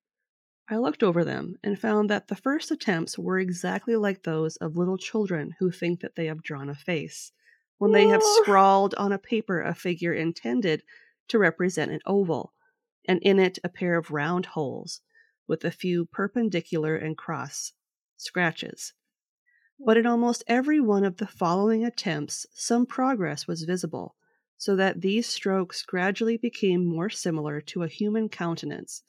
I 0.70 0.78
looked 0.78 1.04
over 1.04 1.26
them 1.26 1.58
and 1.62 1.78
found 1.78 2.10
that 2.10 2.30
the 2.30 2.38
first 2.38 2.72
attempts 2.72 3.20
were 3.20 3.38
exactly 3.38 3.98
like 3.98 4.24
those 4.24 4.56
of 4.56 4.78
little 4.78 4.98
children 4.98 5.58
who 5.60 5.72
think 5.72 6.00
that 6.00 6.16
they 6.16 6.28
have 6.28 6.42
drawn 6.42 6.70
a 6.70 6.76
face, 6.76 7.34
when 7.82 7.94
they 7.94 8.08
have 8.10 8.22
scrawled 8.22 8.94
on 8.94 9.12
a 9.12 9.18
paper 9.18 9.60
a 9.60 9.74
figure 9.74 10.14
intended 10.14 10.84
to 11.28 11.40
represent 11.40 11.90
an 11.90 12.00
oval, 12.06 12.54
and 13.08 13.20
in 13.24 13.40
it 13.40 13.58
a 13.64 13.70
pair 13.70 13.98
of 13.98 14.12
round 14.12 14.46
holes, 14.46 15.02
with 15.48 15.66
a 15.66 15.72
few 15.72 16.06
perpendicular 16.06 16.96
and 16.96 17.18
cross 17.18 17.74
scratches. 18.18 18.94
But 19.84 19.98
in 19.98 20.06
almost 20.06 20.44
every 20.46 20.80
one 20.80 21.04
of 21.04 21.18
the 21.18 21.26
following 21.26 21.84
attempts, 21.84 22.46
some 22.54 22.86
progress 22.86 23.48
was 23.48 23.64
visible, 23.64 24.16
so 24.60 24.76
that 24.76 25.02
these 25.02 25.26
strokes 25.26 25.82
gradually 25.82 26.38
became 26.38 26.86
more 26.86 27.10
similar 27.10 27.62
to 27.62 27.82
a 27.82 27.88
human 27.88 28.30
countenance, 28.30 29.02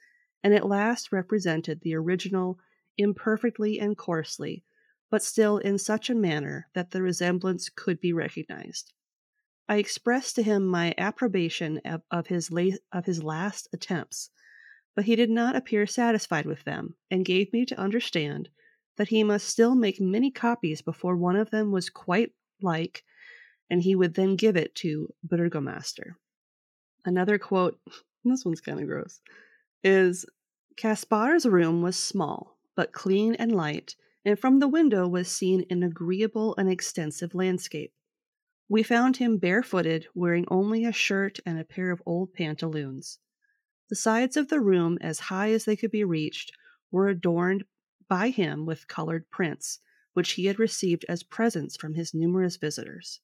and 0.42 0.54
at 0.54 0.66
last 0.66 1.12
represented 1.12 1.82
the 1.82 1.94
original 1.94 2.58
imperfectly 2.96 3.78
and 3.78 3.98
coarsely, 3.98 4.64
but 5.12 5.22
still 5.22 5.59
in 5.59 5.77
such 5.77 6.09
a 6.09 6.14
manner 6.14 6.68
that 6.72 6.90
the 6.90 7.03
resemblance 7.03 7.68
could 7.68 8.01
be 8.01 8.14
recognized. 8.14 8.94
I 9.68 9.77
expressed 9.77 10.37
to 10.37 10.42
him 10.42 10.66
my 10.66 10.94
approbation 10.96 11.83
of, 12.11 12.27
his 12.29 12.51
la- 12.51 12.79
of 12.90 13.05
his 13.05 13.22
last 13.22 13.68
attempts, 13.75 14.31
but 14.96 15.05
he 15.05 15.14
did 15.14 15.29
not 15.29 15.55
appear 15.55 15.87
satisfied 15.87 16.46
with 16.46 16.64
them, 16.64 16.94
and 17.11 17.27
gave 17.27 17.53
me 17.53 17.66
to 17.66 17.79
understand 17.79 18.48
that 18.96 19.09
he 19.09 19.22
must 19.22 19.46
still 19.46 19.75
make 19.75 20.01
many 20.01 20.31
copies 20.31 20.81
before 20.81 21.14
one 21.14 21.37
of 21.37 21.51
them 21.51 21.72
was 21.72 21.90
quite 21.90 22.33
like, 22.62 23.05
and 23.68 23.83
he 23.83 23.94
would 23.94 24.14
then 24.14 24.35
give 24.35 24.57
it 24.57 24.75
to 24.77 25.12
Burgomaster. 25.22 26.16
Another 27.05 27.38
quote, 27.38 27.79
this 28.25 28.46
one's 28.46 28.62
kind 28.62 28.81
of 28.81 28.87
gross, 28.87 29.20
is 29.85 30.25
Kaspar's 30.75 31.44
room 31.44 31.83
was 31.83 31.96
small, 31.96 32.57
but 32.75 32.92
clean 32.92 33.35
and 33.35 33.55
light, 33.55 33.94
and 34.24 34.38
from 34.38 34.58
the 34.58 34.68
window 34.68 35.08
was 35.08 35.28
seen 35.28 35.64
an 35.68 35.82
agreeable 35.82 36.54
and 36.56 36.68
extensive 36.68 37.35
landscape. 37.35 37.92
We 38.68 38.82
found 38.82 39.16
him 39.16 39.38
barefooted, 39.38 40.06
wearing 40.14 40.46
only 40.48 40.85
a 40.85 40.92
shirt 40.92 41.40
and 41.44 41.58
a 41.58 41.64
pair 41.64 41.90
of 41.90 42.02
old 42.06 42.32
pantaloons. 42.32 43.18
The 43.88 43.96
sides 43.96 44.37
of 44.37 44.48
the 44.48 44.61
room, 44.61 44.96
as 45.00 45.18
high 45.18 45.50
as 45.50 45.64
they 45.64 45.76
could 45.76 45.90
be 45.90 46.04
reached, 46.04 46.52
were 46.90 47.08
adorned 47.08 47.64
by 48.08 48.30
him 48.30 48.64
with 48.64 48.88
colored 48.88 49.28
prints, 49.30 49.80
which 50.12 50.32
he 50.32 50.46
had 50.46 50.58
received 50.58 51.04
as 51.08 51.22
presents 51.22 51.76
from 51.76 51.94
his 51.94 52.14
numerous 52.14 52.56
visitors. 52.56 53.20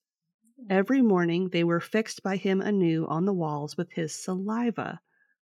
Every 0.69 1.03
morning 1.03 1.51
they 1.51 1.63
were 1.63 1.81
fixed 1.81 2.23
by 2.23 2.37
him 2.37 2.61
anew 2.61 3.07
on 3.07 3.25
the 3.25 3.33
walls 3.33 3.77
with 3.77 3.93
his 3.93 4.15
saliva, 4.15 5.01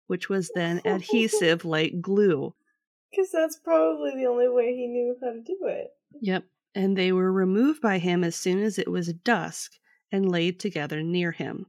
which 0.08 0.30
was 0.30 0.52
then 0.56 0.82
adhesive 0.86 1.66
like 1.66 2.02
glue. 2.02 2.56
Because 3.12 3.32
that's 3.32 3.58
probably 3.58 4.12
the 4.16 4.26
only 4.26 4.48
way 4.48 4.76
he 4.76 4.88
knew 4.88 5.16
how 5.22 5.32
to 5.32 5.42
do 5.42 5.58
it. 5.64 5.92
Yep. 6.22 6.46
And 6.74 6.98
they 6.98 7.12
were 7.12 7.32
removed 7.32 7.82
by 7.82 7.98
him 7.98 8.24
as 8.24 8.36
soon 8.36 8.64
as 8.64 8.80
it 8.80 8.90
was 8.90 9.12
dusk 9.12 9.74
and 10.12 10.32
laid 10.32 10.60
together 10.60 11.04
near 11.04 11.32
him. 11.32 11.66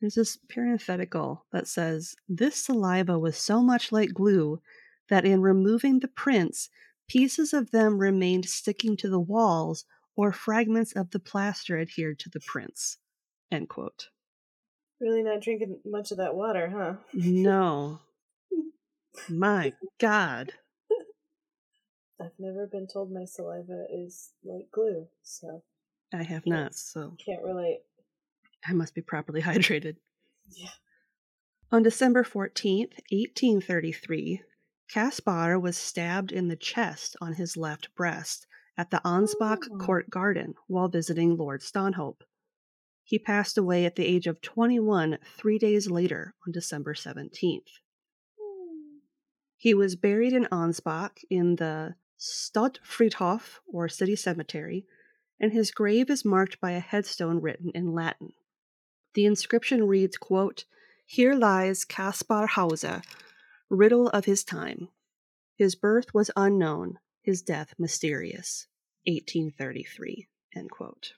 There's 0.00 0.14
this 0.14 0.38
parenthetical 0.48 1.44
that 1.52 1.66
says, 1.66 2.14
This 2.28 2.56
saliva 2.56 3.18
was 3.18 3.36
so 3.36 3.60
much 3.60 3.92
like 3.92 4.14
glue 4.14 4.62
that 5.08 5.24
in 5.24 5.42
removing 5.42 5.98
the 5.98 6.08
prints, 6.08 6.70
pieces 7.08 7.52
of 7.52 7.70
them 7.70 7.98
remained 7.98 8.46
sticking 8.46 8.96
to 8.98 9.08
the 9.08 9.20
walls 9.20 9.84
or 10.16 10.32
fragments 10.32 10.92
of 10.92 11.10
the 11.10 11.18
plaster 11.18 11.78
adhered 11.78 12.18
to 12.20 12.30
the 12.30 12.40
prints. 12.40 12.98
End 13.50 13.68
quote. 13.68 14.08
Really 15.00 15.22
not 15.22 15.40
drinking 15.40 15.80
much 15.84 16.12
of 16.12 16.18
that 16.18 16.34
water, 16.34 16.68
huh? 16.68 16.94
No. 17.12 18.00
My 19.28 19.72
God. 19.98 20.52
I've 22.20 22.38
never 22.38 22.66
been 22.66 22.86
told 22.86 23.10
my 23.12 23.24
saliva 23.24 23.86
is 23.90 24.30
like 24.44 24.70
glue, 24.70 25.06
so 25.22 25.62
I 26.12 26.22
have 26.22 26.46
not, 26.46 26.74
so 26.74 27.16
can't 27.24 27.42
relate. 27.42 27.80
I 28.66 28.72
must 28.74 28.94
be 28.94 29.00
properly 29.00 29.40
hydrated. 29.42 29.96
Yeah. 30.50 30.68
On 31.72 31.82
December 31.82 32.24
14th, 32.24 32.92
1833, 33.10 34.42
Kaspar 34.92 35.58
was 35.58 35.76
stabbed 35.78 36.32
in 36.32 36.48
the 36.48 36.56
chest 36.56 37.16
on 37.20 37.34
his 37.34 37.56
left 37.56 37.94
breast 37.94 38.46
at 38.76 38.90
the 38.90 39.00
Ansbach 39.04 39.64
Oh. 39.70 39.78
Court 39.78 40.10
Garden 40.10 40.54
while 40.66 40.88
visiting 40.88 41.36
Lord 41.36 41.62
Stanhope. 41.62 42.24
He 43.04 43.18
passed 43.18 43.56
away 43.56 43.86
at 43.86 43.96
the 43.96 44.04
age 44.06 44.26
of 44.26 44.40
21 44.42 45.18
three 45.36 45.58
days 45.58 45.88
later 45.90 46.34
on 46.46 46.52
December 46.52 46.92
17th. 46.94 47.78
He 49.60 49.74
was 49.74 49.94
buried 49.94 50.32
in 50.32 50.46
Ansbach 50.46 51.22
in 51.28 51.56
the 51.56 51.94
Stadtfriedhof, 52.18 53.58
or 53.70 53.90
city 53.90 54.16
cemetery, 54.16 54.86
and 55.38 55.52
his 55.52 55.70
grave 55.70 56.08
is 56.08 56.24
marked 56.24 56.62
by 56.62 56.70
a 56.70 56.80
headstone 56.80 57.42
written 57.42 57.70
in 57.74 57.92
Latin. 57.92 58.32
The 59.12 59.26
inscription 59.26 59.86
reads, 59.86 60.16
quote, 60.16 60.64
Here 61.04 61.34
lies 61.34 61.84
Kaspar 61.84 62.46
Hauser, 62.46 63.02
riddle 63.68 64.08
of 64.08 64.24
his 64.24 64.44
time. 64.44 64.88
His 65.56 65.74
birth 65.74 66.14
was 66.14 66.30
unknown, 66.34 66.98
his 67.20 67.42
death 67.42 67.74
mysterious. 67.78 68.66
1833. 69.04 70.26
End 70.56 70.70
quote. 70.70 71.12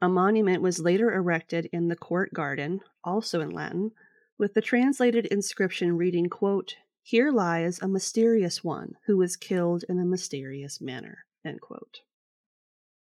A 0.00 0.08
monument 0.08 0.62
was 0.62 0.78
later 0.78 1.12
erected 1.12 1.68
in 1.74 1.88
the 1.88 1.96
court 1.96 2.32
garden, 2.32 2.80
also 3.04 3.42
in 3.42 3.50
Latin, 3.50 3.92
with 4.38 4.54
the 4.54 4.60
translated 4.60 5.26
inscription 5.26 5.96
reading, 5.96 6.28
quote, 6.28 6.76
Here 7.02 7.30
lies 7.30 7.80
a 7.80 7.88
mysterious 7.88 8.62
one 8.62 8.94
who 9.06 9.16
was 9.16 9.36
killed 9.36 9.84
in 9.88 9.98
a 9.98 10.04
mysterious 10.04 10.80
manner. 10.80 11.24
End 11.44 11.60
quote. 11.60 12.00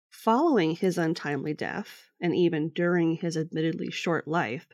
Following 0.10 0.76
his 0.76 0.98
untimely 0.98 1.54
death, 1.54 2.10
and 2.22 2.36
even 2.36 2.70
during 2.70 3.16
his 3.16 3.36
admittedly 3.36 3.92
short 3.92 4.28
life, 4.28 4.68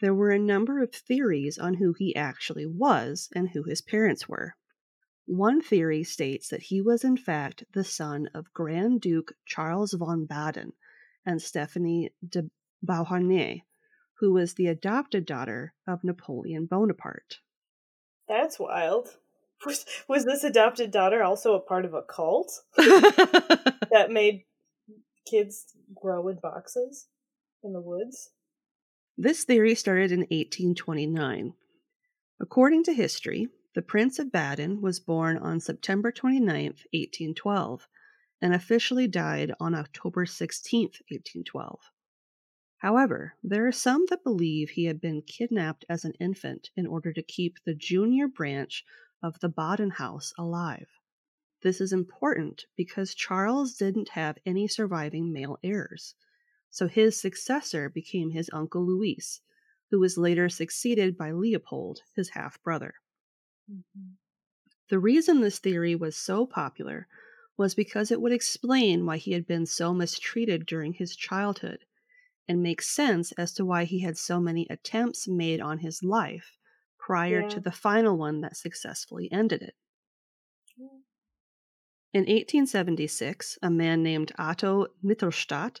there 0.00 0.14
were 0.14 0.30
a 0.30 0.38
number 0.38 0.82
of 0.82 0.92
theories 0.92 1.58
on 1.58 1.74
who 1.74 1.92
he 1.92 2.14
actually 2.14 2.66
was 2.66 3.28
and 3.34 3.50
who 3.50 3.64
his 3.64 3.80
parents 3.80 4.28
were. 4.28 4.54
One 5.26 5.60
theory 5.60 6.04
states 6.04 6.48
that 6.48 6.62
he 6.62 6.80
was 6.80 7.04
in 7.04 7.16
fact 7.16 7.64
the 7.72 7.84
son 7.84 8.28
of 8.32 8.52
Grand 8.54 9.00
Duke 9.00 9.34
Charles 9.44 9.92
von 9.92 10.24
Baden 10.24 10.72
and 11.26 11.42
Stephanie 11.42 12.10
de 12.26 12.48
Beauharnais, 12.82 13.64
who 14.18 14.32
was 14.32 14.54
the 14.54 14.66
adopted 14.66 15.24
daughter 15.24 15.74
of 15.86 16.04
Napoleon 16.04 16.66
Bonaparte. 16.66 17.38
That's 18.28 18.58
wild. 18.58 19.16
Was, 19.66 19.84
was 20.06 20.24
this 20.24 20.44
adopted 20.44 20.92
daughter 20.92 21.20
also 21.20 21.56
a 21.56 21.60
part 21.60 21.84
of 21.84 21.92
a 21.92 22.02
cult 22.02 22.62
that 22.76 24.06
made 24.08 24.44
kids 25.28 25.74
grow 25.92 26.28
in 26.28 26.38
boxes 26.40 27.08
in 27.64 27.72
the 27.72 27.80
woods? 27.80 28.30
This 29.16 29.42
theory 29.42 29.74
started 29.74 30.12
in 30.12 30.20
1829. 30.20 31.54
According 32.40 32.84
to 32.84 32.92
history, 32.92 33.48
the 33.74 33.82
Prince 33.82 34.20
of 34.20 34.30
Baden 34.30 34.80
was 34.80 35.00
born 35.00 35.36
on 35.38 35.58
September 35.58 36.12
29, 36.12 36.46
1812, 36.46 37.88
and 38.40 38.54
officially 38.54 39.08
died 39.08 39.52
on 39.58 39.74
October 39.74 40.24
16, 40.24 40.82
1812. 40.82 41.80
However, 42.78 43.34
there 43.42 43.66
are 43.66 43.72
some 43.72 44.06
that 44.08 44.22
believe 44.22 44.70
he 44.70 44.84
had 44.84 45.00
been 45.00 45.22
kidnapped 45.22 45.84
as 45.88 46.04
an 46.04 46.12
infant 46.20 46.70
in 46.76 46.86
order 46.86 47.12
to 47.12 47.22
keep 47.24 47.56
the 47.64 47.74
junior 47.74 48.28
branch 48.28 48.84
of 49.20 49.40
the 49.40 49.48
Baden 49.48 49.90
house 49.90 50.32
alive. 50.38 50.88
This 51.62 51.80
is 51.80 51.92
important 51.92 52.66
because 52.76 53.16
Charles 53.16 53.74
didn't 53.74 54.10
have 54.10 54.38
any 54.46 54.68
surviving 54.68 55.32
male 55.32 55.58
heirs, 55.64 56.14
so 56.70 56.86
his 56.86 57.20
successor 57.20 57.88
became 57.88 58.30
his 58.30 58.48
uncle 58.52 58.86
Louis, 58.86 59.40
who 59.90 59.98
was 59.98 60.16
later 60.16 60.48
succeeded 60.48 61.16
by 61.16 61.32
Leopold, 61.32 62.02
his 62.14 62.28
half 62.28 62.62
brother. 62.62 62.94
Mm-hmm. 63.68 64.12
The 64.88 65.00
reason 65.00 65.40
this 65.40 65.58
theory 65.58 65.96
was 65.96 66.14
so 66.14 66.46
popular 66.46 67.08
was 67.56 67.74
because 67.74 68.12
it 68.12 68.20
would 68.20 68.32
explain 68.32 69.04
why 69.04 69.16
he 69.16 69.32
had 69.32 69.48
been 69.48 69.66
so 69.66 69.92
mistreated 69.92 70.64
during 70.64 70.92
his 70.92 71.16
childhood 71.16 71.84
and 72.48 72.62
makes 72.62 72.88
sense 72.88 73.32
as 73.32 73.52
to 73.54 73.64
why 73.64 73.84
he 73.84 74.00
had 74.00 74.18
so 74.18 74.40
many 74.40 74.66
attempts 74.70 75.28
made 75.28 75.60
on 75.60 75.78
his 75.78 76.02
life 76.02 76.56
prior 76.98 77.42
Yeah. 77.42 77.44
to 77.44 77.60
the 77.60 77.72
final 77.72 78.16
one 78.18 78.40
that 78.40 78.56
successfully 78.56 79.30
ended 79.30 79.62
it. 79.62 79.76
Mm. 80.78 81.02
In 82.12 82.24
1876, 82.28 83.58
a 83.62 83.70
man 83.70 84.02
named 84.02 84.32
Otto 84.38 84.86
Mittelstadt 85.04 85.80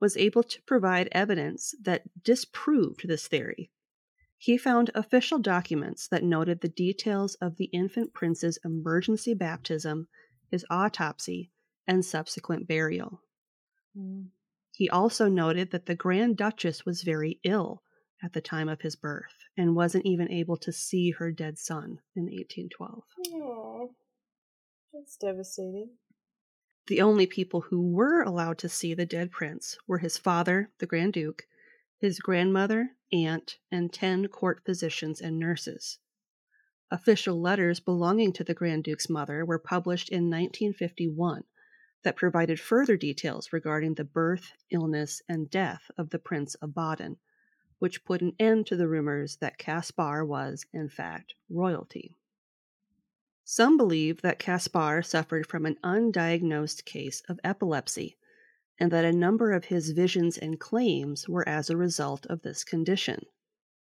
was 0.00 0.16
able 0.16 0.42
to 0.42 0.62
provide 0.62 1.08
evidence 1.12 1.74
that 1.80 2.22
disproved 2.22 3.08
this 3.08 3.28
theory. 3.28 3.70
He 4.38 4.58
found 4.58 4.90
official 4.94 5.38
documents 5.38 6.08
that 6.08 6.24
noted 6.24 6.60
the 6.62 6.68
details 6.68 7.36
of 7.36 7.56
the 7.56 7.66
infant 7.66 8.14
prince's 8.14 8.58
emergency 8.64 9.34
baptism, 9.34 10.08
his 10.50 10.66
autopsy, 10.70 11.52
and 11.86 12.04
subsequent 12.04 12.68
burial. 12.68 13.22
Mm. 13.96 14.30
He 14.80 14.88
also 14.88 15.28
noted 15.28 15.72
that 15.72 15.84
the 15.84 15.94
Grand 15.94 16.38
Duchess 16.38 16.86
was 16.86 17.02
very 17.02 17.38
ill 17.44 17.82
at 18.22 18.32
the 18.32 18.40
time 18.40 18.66
of 18.66 18.80
his 18.80 18.96
birth 18.96 19.44
and 19.54 19.76
wasn't 19.76 20.06
even 20.06 20.30
able 20.30 20.56
to 20.56 20.72
see 20.72 21.10
her 21.10 21.30
dead 21.30 21.58
son 21.58 22.00
in 22.16 22.22
1812. 22.22 23.02
Oh, 23.34 23.94
that's 24.90 25.18
devastating. 25.18 25.90
The 26.86 27.02
only 27.02 27.26
people 27.26 27.60
who 27.60 27.92
were 27.92 28.22
allowed 28.22 28.56
to 28.60 28.70
see 28.70 28.94
the 28.94 29.04
dead 29.04 29.30
prince 29.30 29.76
were 29.86 29.98
his 29.98 30.16
father, 30.16 30.70
the 30.78 30.86
Grand 30.86 31.12
Duke, 31.12 31.46
his 31.98 32.18
grandmother, 32.18 32.92
aunt, 33.12 33.58
and 33.70 33.92
ten 33.92 34.28
court 34.28 34.62
physicians 34.64 35.20
and 35.20 35.38
nurses. 35.38 35.98
Official 36.90 37.38
letters 37.38 37.80
belonging 37.80 38.32
to 38.32 38.44
the 38.44 38.54
Grand 38.54 38.84
Duke's 38.84 39.10
mother 39.10 39.44
were 39.44 39.58
published 39.58 40.08
in 40.08 40.30
1951 40.30 41.44
that 42.02 42.16
provided 42.16 42.58
further 42.58 42.96
details 42.96 43.52
regarding 43.52 43.94
the 43.94 44.04
birth, 44.04 44.52
illness, 44.70 45.22
and 45.28 45.50
death 45.50 45.90
of 45.98 46.10
the 46.10 46.18
Prince 46.18 46.54
of 46.56 46.74
Baden, 46.74 47.16
which 47.78 48.04
put 48.04 48.20
an 48.20 48.32
end 48.38 48.66
to 48.66 48.76
the 48.76 48.88
rumors 48.88 49.36
that 49.36 49.58
Kaspar 49.58 50.24
was, 50.24 50.64
in 50.72 50.88
fact, 50.88 51.34
royalty. 51.48 52.14
Some 53.44 53.76
believe 53.76 54.22
that 54.22 54.38
Kaspar 54.38 55.02
suffered 55.02 55.46
from 55.46 55.66
an 55.66 55.76
undiagnosed 55.82 56.84
case 56.84 57.22
of 57.28 57.40
epilepsy, 57.42 58.16
and 58.78 58.90
that 58.92 59.04
a 59.04 59.12
number 59.12 59.52
of 59.52 59.66
his 59.66 59.90
visions 59.90 60.38
and 60.38 60.60
claims 60.60 61.28
were 61.28 61.48
as 61.48 61.68
a 61.68 61.76
result 61.76 62.26
of 62.26 62.42
this 62.42 62.64
condition. 62.64 63.26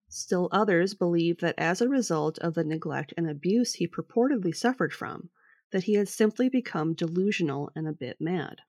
Still 0.08 0.50
others 0.52 0.94
believe 0.94 1.40
that 1.40 1.56
as 1.58 1.82
a 1.82 1.90
result 1.90 2.38
of 2.40 2.54
the 2.54 2.64
neglect 2.64 3.14
and 3.16 3.30
abuse 3.30 3.74
he 3.74 3.88
purportedly 3.88 4.56
suffered 4.56 4.94
from, 4.94 5.30
that 5.72 5.84
he 5.84 5.94
had 5.94 6.08
simply 6.08 6.50
become 6.50 6.94
delusional 6.94 7.72
and 7.76 7.88
a 7.88 7.94
bit 7.94 8.20
mad. 8.20 8.62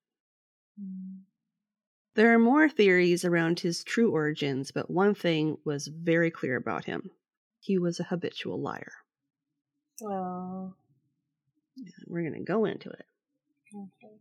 Mm. 0.81 1.21
There 2.15 2.33
are 2.35 2.38
more 2.38 2.69
theories 2.69 3.25
around 3.25 3.61
his 3.61 3.83
true 3.83 4.11
origins, 4.12 4.71
but 4.71 4.91
one 4.91 5.15
thing 5.15 5.59
was 5.65 5.87
very 5.88 6.31
clear 6.31 6.57
about 6.57 6.85
him. 6.85 7.11
He 7.61 7.79
was 7.79 7.99
a 7.99 8.05
habitual 8.05 8.61
liar. 8.61 8.93
Oh, 10.03 10.75
We're 12.07 12.23
going 12.23 12.35
to 12.35 12.41
go 12.41 12.65
into 12.65 12.91
it. 12.91 13.07
okay. 13.75 14.19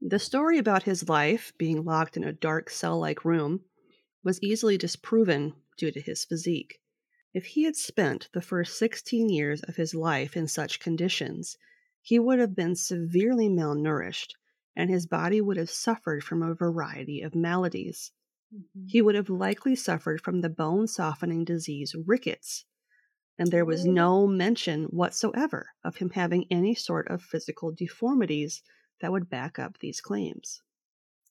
The 0.00 0.18
story 0.18 0.58
about 0.58 0.82
his 0.84 1.08
life 1.08 1.52
being 1.58 1.84
locked 1.84 2.16
in 2.16 2.24
a 2.24 2.32
dark 2.32 2.70
cell 2.70 2.98
like 3.00 3.24
room 3.24 3.64
was 4.22 4.40
easily 4.42 4.78
disproven 4.78 5.54
due 5.76 5.90
to 5.90 6.00
his 6.00 6.24
physique. 6.24 6.80
If 7.32 7.46
he 7.46 7.64
had 7.64 7.74
spent 7.74 8.28
the 8.32 8.42
first 8.42 8.78
16 8.78 9.28
years 9.30 9.62
of 9.62 9.76
his 9.76 9.94
life 9.94 10.36
in 10.36 10.46
such 10.46 10.78
conditions, 10.78 11.56
he 12.04 12.18
would 12.18 12.38
have 12.38 12.54
been 12.54 12.76
severely 12.76 13.48
malnourished, 13.48 14.34
and 14.76 14.90
his 14.90 15.06
body 15.06 15.40
would 15.40 15.56
have 15.56 15.70
suffered 15.70 16.22
from 16.22 16.42
a 16.42 16.54
variety 16.54 17.22
of 17.22 17.34
maladies. 17.34 18.12
He 18.50 18.98
mm-hmm. 18.98 19.06
would 19.06 19.14
have 19.14 19.30
likely 19.30 19.74
suffered 19.74 20.20
from 20.20 20.42
the 20.42 20.50
bone 20.50 20.86
softening 20.86 21.46
disease 21.46 21.94
rickets, 22.06 22.66
and 23.38 23.50
there 23.50 23.64
was 23.64 23.86
Oh. 23.86 23.90
no 23.90 24.26
mention 24.26 24.84
whatsoever 24.84 25.70
of 25.82 25.96
him 25.96 26.10
having 26.10 26.44
any 26.50 26.74
sort 26.74 27.08
of 27.08 27.22
physical 27.22 27.72
deformities 27.72 28.62
that 29.00 29.10
would 29.10 29.30
back 29.30 29.58
up 29.58 29.78
these 29.78 30.02
claims. 30.02 30.60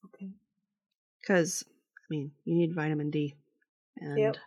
Okay. 0.05 0.31
Because, 1.21 1.63
I 1.99 2.05
mean, 2.09 2.31
you 2.45 2.55
need 2.55 2.73
vitamin 2.73 3.11
D. 3.11 3.35
And 3.97 4.17
Yep. 4.17 4.37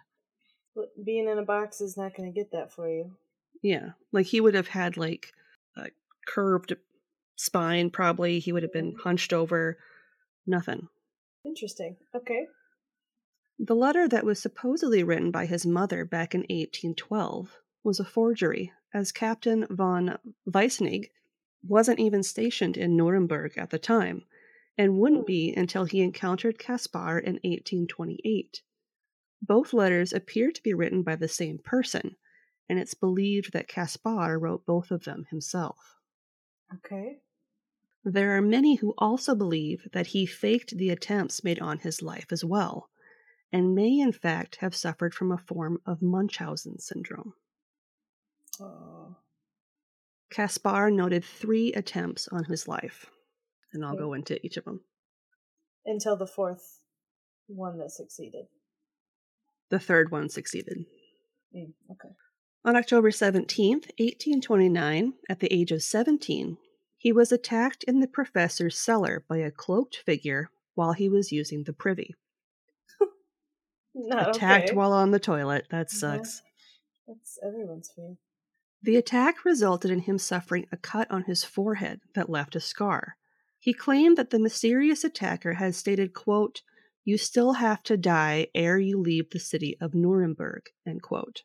Being 1.04 1.28
in 1.28 1.38
a 1.38 1.42
box 1.44 1.80
is 1.80 1.96
not 1.96 2.14
going 2.16 2.30
to 2.30 2.34
get 2.34 2.50
that 2.50 2.72
for 2.72 2.90
you. 2.90 3.16
yeah, 3.62 3.92
like 4.10 4.26
he 4.26 4.40
would 4.40 4.54
have 4.54 4.68
had 4.68 4.96
like 4.96 5.32
a 5.76 5.86
curved 6.26 6.74
spine, 7.36 7.90
probably. 7.90 8.38
He 8.38 8.52
would 8.52 8.62
have 8.62 8.72
been 8.72 8.96
hunched 9.02 9.32
over. 9.32 9.78
Nothing. 10.46 10.88
Interesting. 11.44 11.96
Okay. 12.14 12.46
The 13.58 13.74
letter 13.74 14.06
that 14.08 14.26
was 14.26 14.38
supposedly 14.40 15.02
written 15.02 15.30
by 15.30 15.46
his 15.46 15.64
mother 15.64 16.04
back 16.04 16.34
in 16.34 16.40
1812 16.40 17.56
was 17.82 18.00
a 18.00 18.04
forgery, 18.04 18.72
as 18.92 19.12
Captain 19.12 19.66
von 19.70 20.18
Weissnig 20.46 21.10
wasn't 21.62 22.00
even 22.00 22.22
stationed 22.22 22.76
in 22.76 22.96
Nuremberg 22.96 23.56
at 23.56 23.70
the 23.70 23.78
time 23.78 24.24
and 24.76 24.98
wouldn't 24.98 25.26
be 25.26 25.54
until 25.54 25.84
he 25.84 26.02
encountered 26.02 26.58
Kaspar 26.58 27.18
in 27.18 27.34
1828. 27.36 28.62
Both 29.40 29.72
letters 29.72 30.12
appear 30.12 30.50
to 30.50 30.62
be 30.62 30.74
written 30.74 31.02
by 31.02 31.16
the 31.16 31.28
same 31.28 31.58
person, 31.58 32.16
and 32.68 32.78
it's 32.78 32.94
believed 32.94 33.52
that 33.52 33.68
Kaspar 33.68 34.38
wrote 34.38 34.66
both 34.66 34.90
of 34.90 35.04
them 35.04 35.26
himself. 35.30 35.95
Okay. 36.74 37.20
There 38.04 38.34
are 38.34 38.40
many 38.40 38.76
who 38.76 38.94
also 38.96 39.34
believe 39.34 39.86
that 39.92 40.06
he 40.06 40.24
faked 40.24 40.78
the 40.78 40.88
attempts 40.88 41.44
made 41.44 41.58
on 41.60 41.80
his 41.80 42.00
life 42.00 42.32
as 42.32 42.42
well, 42.42 42.88
and 43.52 43.74
may 43.74 44.00
in 44.00 44.12
fact 44.12 44.56
have 44.56 44.74
suffered 44.74 45.14
from 45.14 45.32
a 45.32 45.38
form 45.38 45.82
of 45.86 46.02
Munchausen 46.02 46.78
syndrome. 46.78 47.34
Oh. 48.60 49.16
Kaspar 50.30 50.88
noted 50.92 51.24
three 51.24 51.72
attempts 51.72 52.28
on 52.28 52.44
his 52.44 52.68
life, 52.68 53.10
and 53.72 53.84
I'll 53.84 53.94
Okay. 53.94 53.98
go 53.98 54.14
into 54.14 54.44
each 54.46 54.56
of 54.56 54.64
them. 54.64 54.84
Until 55.86 56.16
the 56.16 56.26
fourth 56.26 56.82
one 57.48 57.78
that 57.78 57.90
succeeded. 57.92 58.48
The 59.68 59.78
third 59.78 60.10
one 60.10 60.28
succeeded. 60.28 60.86
Mm, 61.54 61.72
okay. 61.90 62.10
On 62.66 62.74
October 62.74 63.12
17th, 63.12 63.92
1829, 63.96 65.12
at 65.28 65.38
the 65.38 65.54
age 65.54 65.70
of 65.70 65.84
17, 65.84 66.58
he 66.98 67.12
was 67.12 67.30
attacked 67.30 67.84
in 67.84 68.00
the 68.00 68.08
professor's 68.08 68.76
cellar 68.76 69.24
by 69.28 69.36
a 69.36 69.52
cloaked 69.52 69.98
figure 70.04 70.50
while 70.74 70.92
he 70.92 71.08
was 71.08 71.30
using 71.30 71.62
the 71.62 71.72
privy. 71.72 72.16
Not 73.94 74.30
attacked 74.34 74.70
okay. 74.70 74.76
while 74.76 74.92
on 74.92 75.12
the 75.12 75.20
toilet. 75.20 75.68
That 75.70 75.92
Yeah. 75.92 75.98
sucks. 75.98 76.42
That's 77.06 77.38
everyone's 77.40 77.92
fear. 77.94 78.16
The 78.82 78.96
attack 78.96 79.44
resulted 79.44 79.92
in 79.92 80.00
him 80.00 80.18
suffering 80.18 80.66
a 80.72 80.76
cut 80.76 81.08
on 81.08 81.22
his 81.22 81.44
forehead 81.44 82.00
that 82.16 82.28
left 82.28 82.56
a 82.56 82.60
scar. 82.60 83.16
He 83.60 83.72
claimed 83.74 84.18
that 84.18 84.30
the 84.30 84.40
mysterious 84.40 85.04
attacker 85.04 85.54
had 85.54 85.76
stated, 85.76 86.14
quote, 86.14 86.62
You 87.04 87.16
still 87.16 87.52
have 87.54 87.84
to 87.84 87.96
die 87.96 88.48
ere 88.56 88.80
you 88.80 88.98
leave 88.98 89.30
the 89.30 89.38
city 89.38 89.76
of 89.80 89.94
Nuremberg, 89.94 90.64
end 90.84 91.02
quote. 91.02 91.44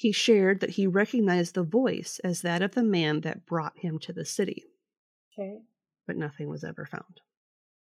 He 0.00 0.12
shared 0.12 0.60
that 0.60 0.70
he 0.70 0.86
recognized 0.86 1.54
the 1.54 1.62
voice 1.62 2.20
as 2.24 2.40
that 2.40 2.62
of 2.62 2.74
the 2.74 2.82
man 2.82 3.20
that 3.20 3.44
brought 3.44 3.80
him 3.80 3.98
to 3.98 4.14
the 4.14 4.24
city, 4.24 4.64
Okay. 5.34 5.60
but 6.06 6.16
nothing 6.16 6.48
was 6.48 6.64
ever 6.64 6.86
found. 6.86 7.20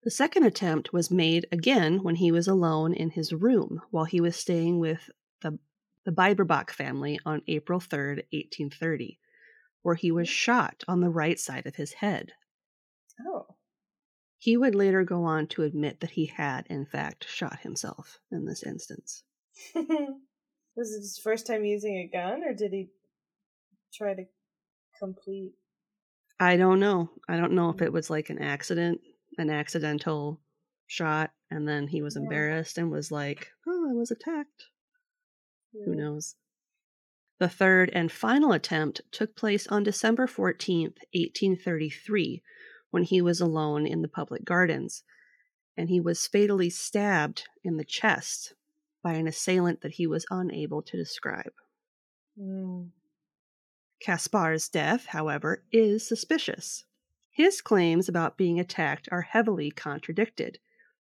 The 0.03 0.11
second 0.11 0.43
attempt 0.43 0.93
was 0.93 1.09
made 1.09 1.47
again 1.51 2.03
when 2.03 2.17
he 2.17 2.31
was 2.31 2.47
alone 2.47 2.93
in 2.93 3.09
his 3.09 3.33
room 3.33 3.81
while 3.89 4.05
he 4.05 4.21
was 4.21 4.35
staying 4.35 4.77
with 4.77 5.09
the, 5.41 5.57
the 6.03 6.11
Biberbach 6.11 6.69
family 6.69 7.19
on 7.25 7.41
April 7.47 7.79
3rd, 7.79 8.17
1830, 8.31 9.17
where 9.81 9.95
he 9.95 10.11
was 10.11 10.27
mm-hmm. 10.27 10.33
shot 10.33 10.83
on 10.87 11.01
the 11.01 11.09
right 11.09 11.39
side 11.39 11.65
of 11.65 11.77
his 11.77 11.93
head. 11.93 12.33
Oh. 13.25 13.55
He 14.37 14.57
would 14.57 14.75
later 14.75 15.03
go 15.03 15.23
on 15.23 15.47
to 15.47 15.63
admit 15.63 16.01
that 16.01 16.11
he 16.11 16.27
had, 16.27 16.67
in 16.67 16.85
fact, 16.85 17.27
shot 17.27 17.61
himself 17.61 18.19
in 18.31 18.45
this 18.45 18.61
instance. 18.61 19.23
Was 20.75 20.93
it 20.93 20.99
his 20.99 21.19
first 21.23 21.47
time 21.47 21.63
using 21.63 21.97
a 21.97 22.07
gun, 22.07 22.43
or 22.43 22.53
did 22.53 22.73
he 22.73 22.89
try 23.93 24.13
to 24.13 24.25
complete? 24.99 25.53
I 26.39 26.57
don't 26.57 26.79
know. 26.79 27.09
I 27.29 27.38
don't 27.38 27.53
know 27.53 27.69
if 27.69 27.77
mm. 27.77 27.83
it 27.83 27.93
was 27.93 28.09
like 28.09 28.29
an 28.29 28.39
accident, 28.39 28.99
an 29.38 29.49
accidental 29.49 30.41
shot, 30.88 31.31
and 31.49 31.67
then 31.67 31.88
he 31.88 32.01
was 32.01 32.15
Yeah. 32.15 32.23
embarrassed 32.23 32.77
and 32.77 32.91
was 32.91 33.11
like, 33.11 33.51
oh, 33.67 33.89
I 33.89 33.93
was 33.93 34.11
attacked. 34.11 34.65
Who 35.73 35.95
knows? 35.95 36.35
The 37.39 37.49
third 37.49 37.89
and 37.93 38.11
final 38.11 38.53
attempt 38.53 39.01
took 39.11 39.35
place 39.35 39.67
on 39.67 39.83
December 39.83 40.25
14th, 40.25 40.97
1833, 41.13 42.41
when 42.91 43.03
he 43.03 43.21
was 43.21 43.41
alone 43.41 43.85
in 43.85 44.01
the 44.01 44.07
public 44.07 44.45
gardens, 44.45 45.03
and 45.75 45.89
he 45.89 45.99
was 45.99 46.27
fatally 46.27 46.69
stabbed 46.69 47.47
in 47.61 47.75
the 47.75 47.83
chest 47.83 48.53
by 49.05 49.13
an 49.13 49.27
assailant 49.27 49.81
that 49.81 49.93
he 49.93 50.07
was 50.07 50.25
unable 50.31 50.81
to 50.81 50.97
describe. 50.97 51.53
Mm. 52.41 52.89
Kaspar's 54.03 54.67
death, 54.67 55.05
however, 55.05 55.63
is 55.71 56.07
suspicious. 56.07 56.85
His 57.29 57.61
claims 57.61 58.09
about 58.09 58.35
being 58.35 58.59
attacked 58.59 59.07
are 59.11 59.21
heavily 59.21 59.69
contradicted, 59.69 60.57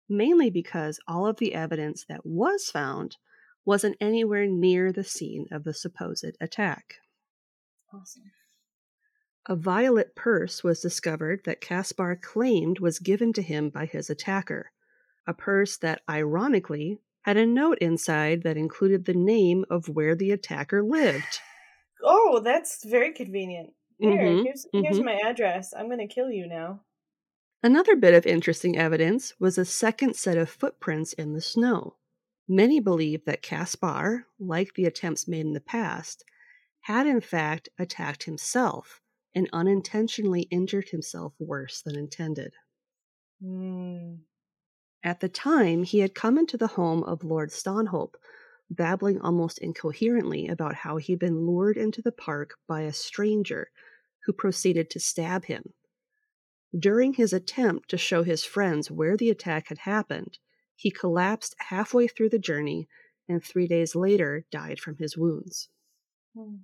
mainly 0.09 0.49
because 0.49 1.01
all 1.09 1.27
of 1.27 1.39
the 1.39 1.57
evidence 1.57 2.05
that 2.09 2.25
was 2.25 2.71
found 2.71 3.17
wasn't 3.65 3.97
anywhere 4.01 4.47
near 4.47 4.93
the 4.93 5.03
scene 5.03 5.49
of 5.51 5.65
the 5.65 5.75
supposed 5.75 6.37
attack. 6.41 6.99
Awesome. 7.93 8.31
A 9.49 9.57
violet 9.57 10.15
purse 10.15 10.63
was 10.63 10.81
discovered 10.81 11.41
that 11.47 11.61
Kaspar 11.61 12.15
claimed 12.15 12.79
was 12.79 13.01
given 13.01 13.33
to 13.33 13.43
him 13.43 13.71
by 13.71 13.87
his 13.87 14.09
attacker, 14.09 14.71
a 15.27 15.35
purse 15.35 15.77
that, 15.79 16.03
ironically, 16.09 17.01
had 17.29 17.37
a 17.37 17.47
note 17.47 17.79
inside 17.79 18.43
that 18.43 18.57
included 18.57 19.05
the 19.05 19.15
name 19.15 19.65
of 19.71 19.89
where 19.89 20.17
the 20.17 20.33
attacker 20.33 20.83
lived. 20.83 21.41
Oh, 22.03 22.41
that's 22.41 22.85
very 22.85 23.13
convenient. 23.13 23.75
Here, 24.01 24.35
Mhm, 24.35 24.39
here's 24.41 24.67
here's 24.81 24.99
mhm. 24.99 25.03
my 25.03 25.15
address. 25.15 25.73
I'm 25.75 25.89
gonna 25.89 26.09
kill 26.09 26.31
you 26.31 26.47
now. 26.49 26.85
Another 27.63 27.95
bit 27.95 28.15
of 28.15 28.27
interesting 28.27 28.77
evidence 28.77 29.39
was 29.39 29.59
a 29.59 29.65
second 29.65 30.17
set 30.17 30.37
of 30.37 30.51
footprints 30.51 31.13
in 31.13 31.35
the 31.35 31.41
snow. 31.41 31.97
Many 32.49 32.81
believe 32.81 33.27
that 33.27 33.43
Kaspar, 33.43 34.27
like 34.41 34.75
the 34.75 34.87
attempts 34.87 35.29
made 35.29 35.47
in 35.47 35.53
the 35.53 35.61
past, 35.61 36.25
had 36.83 37.07
in 37.07 37.21
fact 37.21 37.69
attacked 37.79 38.25
himself 38.25 39.03
and 39.35 39.51
unintentionally 39.53 40.43
injured 40.51 40.91
himself 40.91 41.35
worse 41.39 41.83
than 41.83 41.97
intended. 41.97 42.55
Mm. 43.41 44.28
At 45.03 45.21
the 45.21 45.29
time, 45.29 45.85
he 45.85 46.01
had 46.01 46.15
come 46.15 46.39
into 46.39 46.57
the 46.57 46.69
home 46.69 47.05
of 47.05 47.25
Lord 47.25 47.53
Stanhope, 47.53 48.17
babbling 48.71 49.21
almost 49.21 49.59
incoherently 49.59 50.49
about 50.49 50.75
how 50.75 50.97
he'd 50.97 51.19
been 51.19 51.47
lured 51.47 51.77
into 51.77 52.03
the 52.03 52.13
park 52.13 52.59
by 52.67 52.83
a 52.83 52.93
stranger 52.93 53.71
who 54.25 54.33
proceeded 54.33 54.91
to 54.91 55.01
stab 55.01 55.47
him. 55.47 55.73
During 56.77 57.15
his 57.15 57.33
attempt 57.33 57.89
to 57.91 57.97
show 57.97 58.25
his 58.25 58.45
friends 58.45 58.91
where 58.91 59.17
the 59.17 59.31
attack 59.31 59.69
had 59.69 59.79
happened, 59.79 60.39
he 60.75 60.91
collapsed 60.91 61.55
halfway 61.59 62.09
through 62.09 62.29
the 62.29 62.39
journey 62.39 62.89
and 63.29 63.43
three 63.43 63.67
days 63.67 63.95
later 63.95 64.45
died 64.51 64.81
from 64.81 64.97
his 64.97 65.17
wounds. 65.17 65.69
Mm. 66.37 66.61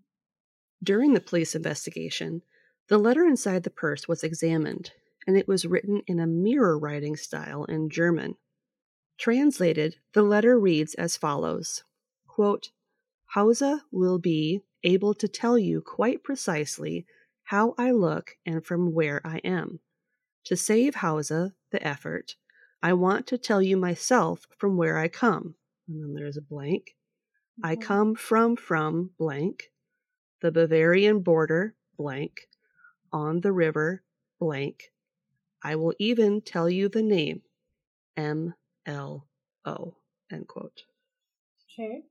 During 0.83 1.15
the 1.15 1.21
police 1.21 1.55
investigation, 1.55 2.43
the 2.89 2.99
letter 2.99 3.25
inside 3.25 3.63
the 3.63 3.71
purse 3.71 4.07
was 4.07 4.23
examined, 4.23 4.93
and 5.27 5.37
it 5.37 5.49
was 5.49 5.67
written 5.67 6.03
in 6.07 6.21
a 6.21 6.27
mirror 6.27 6.79
writing 6.79 7.17
style 7.17 7.65
in 7.65 7.91
German. 7.91 8.37
Translated, 9.19 9.97
the 10.13 10.23
letter 10.23 10.59
reads 10.59 10.95
as 10.95 11.17
follows 11.17 11.85
quote, 12.27 12.73
Hauser 13.27 13.83
will 13.93 14.19
be 14.19 14.63
able 14.83 15.15
to 15.15 15.29
tell 15.29 15.59
you 15.59 15.81
quite 15.81 16.23
precisely 16.25 17.07
how 17.45 17.75
I 17.79 17.91
look 17.93 18.37
and 18.45 18.65
from 18.65 18.93
where 18.93 19.21
I 19.27 19.39
am. 19.39 19.81
To 20.47 20.57
save 20.57 20.97
Hauser, 20.97 21.55
the 21.71 21.87
effort, 21.87 22.37
I 22.83 22.93
want 22.93 23.27
to 23.29 23.39
tell 23.39 23.63
you 23.63 23.77
myself 23.77 24.47
from 24.59 24.77
where 24.77 24.99
I 24.99 25.09
come. 25.09 25.57
And 25.89 26.03
then 26.03 26.15
there's 26.15 26.37
a 26.37 26.43
blank. 26.43 26.97
I 27.63 27.77
Mhm. 27.77 27.83
come 27.83 28.15
from 28.15 28.57
from 28.57 29.15
blank, 29.19 29.73
the 30.41 30.53
Bavarian 30.53 31.21
border 31.21 31.77
blank, 31.97 32.49
on 33.13 33.41
the 33.43 33.53
river 33.53 34.05
blank. 34.39 34.94
I 35.65 35.77
will 35.77 35.95
even 35.99 36.43
tell 36.43 36.69
you 36.69 36.89
the 36.89 37.03
name 37.03 37.43
M 38.17 38.55
L 38.87 39.27
O. 39.65 39.97
End 40.31 40.47
quote. 40.47 40.83
Okay. 41.73 42.03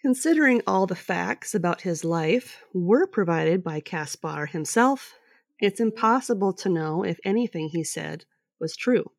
Considering 0.00 0.62
all 0.66 0.86
the 0.86 0.94
facts 0.94 1.54
about 1.54 1.80
his 1.80 2.04
life 2.04 2.62
were 2.72 3.06
provided 3.06 3.64
by 3.64 3.80
Kaspar 3.80 4.46
himself, 4.46 5.14
it's 5.58 5.80
impossible 5.80 6.52
to 6.52 6.68
know 6.68 7.02
if 7.02 7.18
anything 7.24 7.68
he 7.68 7.82
said 7.82 8.24
was 8.60 8.76
true. 8.76 9.10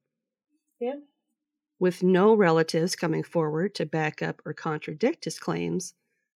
Yeah. 0.79 0.99
With 1.79 2.03
no 2.03 2.33
relatives 2.33 2.95
coming 2.95 3.23
forward 3.23 3.75
to 3.75 3.85
back 3.85 4.21
up 4.21 4.41
or 4.45 4.53
contradict 4.53 5.25
his 5.25 5.37
claims, 5.37 5.93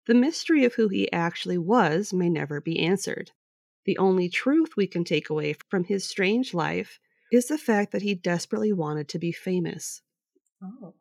the 0.06 0.14
mystery 0.14 0.64
of 0.64 0.74
who 0.74 0.88
he 0.88 1.12
actually 1.12 1.58
was 1.58 2.12
may 2.12 2.30
never 2.30 2.60
be 2.60 2.78
answered. 2.78 3.32
The 3.88 3.96
only 3.96 4.28
truth 4.28 4.76
we 4.76 4.86
can 4.86 5.02
take 5.02 5.30
away 5.30 5.54
from 5.70 5.84
his 5.84 6.06
strange 6.06 6.52
life 6.52 7.00
is 7.32 7.48
the 7.48 7.56
fact 7.56 7.92
that 7.92 8.02
he 8.02 8.14
desperately 8.14 8.70
wanted 8.70 9.08
to 9.08 9.18
be 9.18 9.32
famous. 9.32 10.02
Oh. 10.62 10.92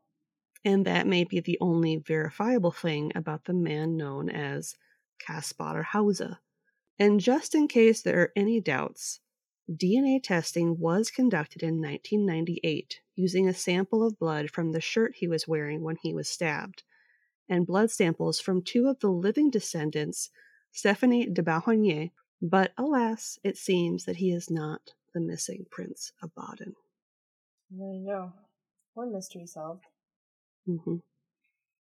And 0.64 0.86
that 0.86 1.06
may 1.06 1.26
be 1.26 1.42
the 1.42 1.58
only 1.60 1.98
verifiable 1.98 2.72
thing 2.72 3.12
about 3.14 3.44
the 3.44 3.54
man 3.54 3.98
known 3.98 4.30
as 4.30 4.78
Kaspar 5.20 5.84
Hauser. 5.84 6.38
And 6.98 7.20
just 7.20 7.54
in 7.54 7.68
case 7.68 8.02
there 8.02 8.22
are 8.22 8.32
any 8.38 8.62
doubts, 8.62 9.20
DNA 9.70 10.24
testing 10.24 10.80
was 10.80 11.12
conducted 11.12 11.64
in 11.64 11.82
1998 11.82 13.02
using 13.18 13.50
a 13.50 13.54
sample 13.54 14.02
of 14.02 14.18
blood 14.18 14.50
from 14.50 14.72
the 14.72 14.80
shirt 14.80 15.16
he 15.18 15.28
was 15.28 15.46
wearing 15.46 15.84
when 15.84 15.98
he 16.02 16.14
was 16.14 16.30
stabbed, 16.30 16.84
and 17.50 17.68
blood 17.68 17.92
samples 17.92 18.40
from 18.40 18.62
two 18.62 18.88
of 18.88 19.02
the 19.02 19.12
living 19.12 19.50
descendants, 19.50 20.30
Stephanie 20.72 21.28
de 21.28 21.44
Beauharnais, 21.44 22.14
but 22.42 22.72
alas, 22.78 23.40
it 23.44 23.58
seems 23.58 24.06
that 24.06 24.18
he 24.18 24.32
is 24.32 24.50
not 24.50 24.94
the 25.14 25.20
missing 25.20 25.66
Prince 25.72 26.12
of 26.22 26.32
Baden. 26.36 26.76
There 27.72 27.94
you 27.94 28.06
go. 28.08 28.34
One 28.94 29.12
mystery 29.14 29.46
solved. 29.46 29.84
hmm 30.66 30.98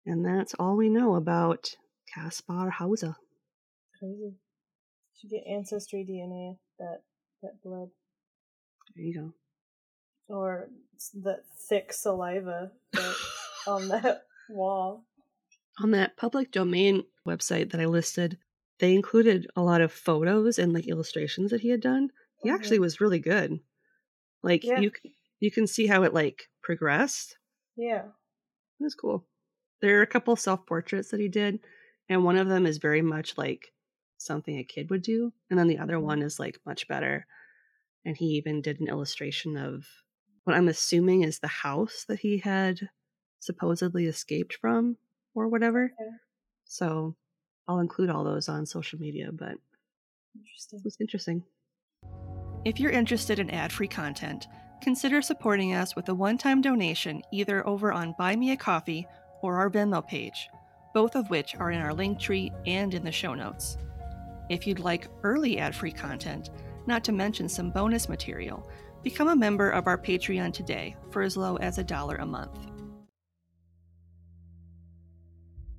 And 0.05 0.25
that's 0.25 0.53
all 0.55 0.75
we 0.75 0.89
know 0.89 1.15
about 1.15 1.75
Kaspar 2.13 2.69
Hauser. 2.69 3.15
Crazy. 3.99 4.33
Should 5.19 5.29
get 5.29 5.43
ancestry 5.47 6.05
DNA 6.07 6.57
that 6.79 7.01
that 7.41 7.61
blood 7.63 7.89
There 8.95 9.05
you 9.05 9.13
go. 9.13 9.33
or 10.27 10.69
the 11.13 11.37
thick 11.69 11.93
saliva 11.93 12.71
that 12.93 13.15
on 13.67 13.87
that 13.89 14.23
wall. 14.49 15.05
On 15.79 15.91
that 15.91 16.15
public 16.17 16.51
domain 16.51 17.03
website 17.27 17.71
that 17.71 17.81
I 17.81 17.85
listed, 17.85 18.37
they 18.79 18.93
included 18.95 19.47
a 19.55 19.63
lot 19.63 19.81
of 19.81 19.91
photos 19.93 20.59
and 20.59 20.73
like 20.73 20.87
illustrations 20.87 21.51
that 21.51 21.61
he 21.61 21.69
had 21.69 21.81
done. 21.81 22.11
He 22.43 22.49
Mhm. 22.49 22.49
actually 22.49 22.79
was 22.79 23.01
really 23.01 23.19
good. 23.19 23.59
Like 24.43 24.63
Yeah. 24.63 24.75
you 24.75 24.91
you 25.39 25.51
can 25.51 25.67
see 25.67 25.87
how 25.87 26.03
it 26.03 26.13
like 26.13 26.49
progressed. 26.63 27.37
Yeah. 27.75 28.11
It 28.79 28.83
was 28.83 28.95
cool. 28.95 29.27
There 29.81 29.99
are 29.99 30.03
a 30.03 30.07
couple 30.07 30.35
self 30.37 30.65
portraits 30.65 31.11
that 31.11 31.19
he 31.19 31.27
did, 31.27 31.59
and 32.09 32.23
one 32.23 32.37
of 32.37 32.47
them 32.47 32.65
is 32.65 32.77
very 32.77 33.01
much 33.01 33.37
like 33.37 33.73
something 34.17 34.57
a 34.57 34.63
kid 34.63 34.89
would 34.89 35.01
do, 35.01 35.33
and 35.49 35.59
then 35.59 35.67
the 35.67 35.77
other 35.79 35.99
Mhm. 35.99 35.99
one 35.99 36.21
is 36.21 36.39
like 36.39 36.65
much 36.65 36.87
better. 36.87 37.27
And 38.05 38.17
he 38.17 38.27
even 38.37 38.61
did 38.61 38.79
an 38.81 38.87
illustration 38.89 39.57
of 39.57 39.87
what 40.45 40.55
I'm 40.57 40.69
assuming 40.69 41.23
is 41.23 41.39
the 41.39 41.47
house 41.49 42.05
that 42.05 42.19
he 42.21 42.39
had 42.39 42.89
supposedly 43.39 44.05
escaped 44.07 44.55
from 44.55 44.97
or 45.35 45.47
whatever. 45.49 45.95
Okay. 45.99 46.09
So 46.65 47.17
I'll 47.67 47.79
include 47.79 48.09
all 48.09 48.23
those 48.23 48.47
on 48.47 48.65
social 48.65 48.99
media, 48.99 49.29
but 49.31 49.55
Interesting. 50.35 50.79
it 50.79 50.85
was 50.85 50.97
interesting. 50.99 51.43
If 52.65 52.79
you're 52.79 52.91
interested 52.91 53.39
in 53.39 53.49
ad 53.49 53.71
free 53.71 53.87
content, 53.87 54.47
consider 54.81 55.21
supporting 55.21 55.73
us 55.73 55.95
with 55.95 56.09
a 56.09 56.13
one 56.13 56.37
time 56.37 56.61
donation 56.61 57.21
either 57.31 57.65
over 57.67 57.91
on 57.91 58.15
Buy 58.17 58.35
Me 58.35 58.51
a 58.51 58.57
Coffee 58.57 59.07
or 59.41 59.57
our 59.57 59.69
Venmo 59.69 60.05
page, 60.05 60.49
both 60.93 61.15
of 61.15 61.29
which 61.29 61.55
are 61.55 61.71
in 61.71 61.81
our 61.81 61.93
link 61.93 62.19
tree 62.19 62.51
and 62.65 62.93
in 62.93 63.03
the 63.03 63.11
show 63.11 63.33
notes. 63.33 63.77
If 64.49 64.67
you'd 64.67 64.79
like 64.79 65.07
early 65.23 65.57
ad 65.57 65.75
free 65.75 65.91
content, 65.91 66.49
not 66.87 67.03
to 67.05 67.11
mention 67.11 67.49
some 67.49 67.71
bonus 67.71 68.09
material, 68.09 68.69
become 69.03 69.27
a 69.27 69.35
member 69.35 69.69
of 69.69 69.87
our 69.87 69.97
Patreon 69.97 70.53
today 70.53 70.95
for 71.11 71.21
as 71.21 71.37
low 71.37 71.55
as 71.57 71.77
a 71.77 71.83
dollar 71.83 72.15
a 72.17 72.25
month. 72.25 72.57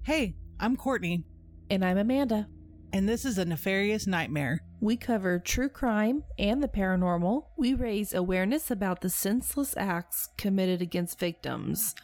Hey, 0.02 0.36
I'm 0.60 0.76
Courtney, 0.76 1.24
And 1.70 1.84
I'm 1.84 1.98
Amanda. 1.98 2.48
and 2.92 3.08
this 3.08 3.24
is 3.24 3.38
a 3.38 3.44
nefarious 3.44 4.06
nightmare. 4.06 4.60
We 4.80 4.96
cover 4.96 5.38
true 5.38 5.68
crime 5.68 6.22
and 6.38 6.62
the 6.62 6.68
paranormal. 6.68 7.46
We 7.56 7.74
raise 7.74 8.14
awareness 8.14 8.70
about 8.70 9.00
the 9.00 9.10
senseless 9.10 9.74
acts 9.76 10.28
committed 10.38 10.80
against 10.80 11.18
victims. 11.18 11.94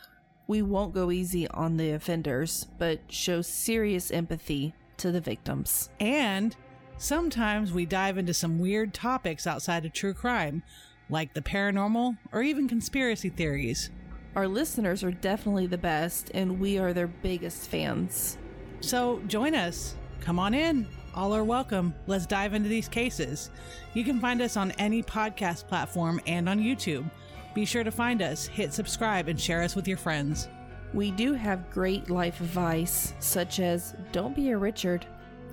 We 0.48 0.60
won't 0.62 0.92
go 0.94 1.10
easy 1.10 1.46
on 1.48 1.76
the 1.76 1.92
offenders, 1.92 2.66
but 2.78 3.00
show 3.08 3.40
serious 3.40 4.10
empathy 4.10 4.74
to 4.98 5.12
the 5.12 5.20
victims. 5.20 5.88
And 6.00 6.56
sometimes 6.98 7.72
we 7.72 7.86
dive 7.86 8.18
into 8.18 8.34
some 8.34 8.58
weird 8.58 8.92
topics 8.92 9.46
outside 9.46 9.84
of 9.86 9.92
true 9.92 10.14
crime, 10.14 10.62
like 11.08 11.32
the 11.34 11.40
paranormal 11.40 12.18
or 12.32 12.42
even 12.42 12.68
conspiracy 12.68 13.28
theories. 13.28 13.90
Our 14.34 14.48
listeners 14.48 15.04
are 15.04 15.12
definitely 15.12 15.66
the 15.66 15.78
best, 15.78 16.30
and 16.34 16.58
we 16.58 16.78
are 16.78 16.92
their 16.92 17.06
biggest 17.06 17.68
fans. 17.68 18.38
So 18.82 19.20
join 19.26 19.54
us. 19.54 19.94
Come 20.20 20.38
on 20.38 20.54
in. 20.54 20.86
All 21.14 21.34
are 21.34 21.44
welcome. 21.44 21.94
Let's 22.06 22.26
dive 22.26 22.54
into 22.54 22.68
these 22.68 22.88
cases. 22.88 23.50
You 23.94 24.04
can 24.04 24.20
find 24.20 24.40
us 24.40 24.56
on 24.56 24.70
any 24.72 25.02
podcast 25.02 25.68
platform 25.68 26.20
and 26.26 26.48
on 26.48 26.58
YouTube. 26.58 27.08
Be 27.54 27.64
sure 27.64 27.84
to 27.84 27.90
find 27.90 28.22
us, 28.22 28.46
hit 28.46 28.72
subscribe, 28.72 29.28
and 29.28 29.38
share 29.38 29.62
us 29.62 29.76
with 29.76 29.86
your 29.86 29.98
friends. 29.98 30.48
We 30.94 31.10
do 31.10 31.34
have 31.34 31.70
great 31.70 32.10
life 32.10 32.40
advice, 32.40 33.14
such 33.20 33.60
as 33.60 33.94
don't 34.10 34.34
be 34.34 34.50
a 34.50 34.58
Richard. 34.58 35.06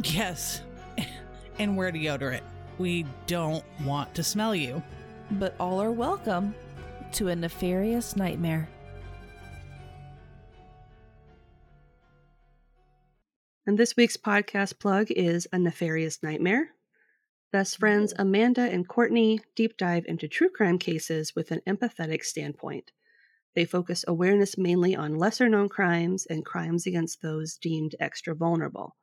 Yes, 0.04 0.62
and 1.60 1.76
wear 1.76 1.92
deodorant. 1.92 2.42
We 2.78 3.06
don't 3.28 3.64
want 3.84 4.16
to 4.16 4.24
smell 4.24 4.56
you. 4.56 4.82
but 5.32 5.56
all 5.60 5.82
are 5.82 5.92
welcome 5.92 6.56
to 7.14 7.28
a 7.28 7.36
nefarious 7.36 8.16
nightmare. 8.16 8.70
And 13.70 13.78
this 13.78 13.96
week's 13.96 14.18
podcast 14.18 14.80
plug 14.80 15.12
is 15.12 15.48
A 15.54 15.60
Nefarious 15.60 16.24
Nightmare. 16.24 16.72
Best 17.52 17.78
friends 17.78 18.16
Amanda 18.18 18.62
and 18.62 18.88
Courtney 18.88 19.42
deep 19.54 19.78
dive 19.78 20.06
into 20.08 20.28
true 20.28 20.50
crime 20.50 20.80
cases 20.80 21.36
with 21.36 21.52
an 21.52 21.62
empathetic 21.68 22.26
standpoint. 22.26 22.92
They 23.54 23.66
focus 23.66 24.04
awareness 24.08 24.58
mainly 24.58 24.96
on 24.96 25.20
lesser 25.20 25.48
known 25.48 25.70
crimes 25.70 26.26
and 26.26 26.44
crimes 26.44 26.88
against 26.88 27.22
those 27.22 27.58
deemed 27.58 27.94
extra 28.00 28.34
vulnerable. 28.34 28.96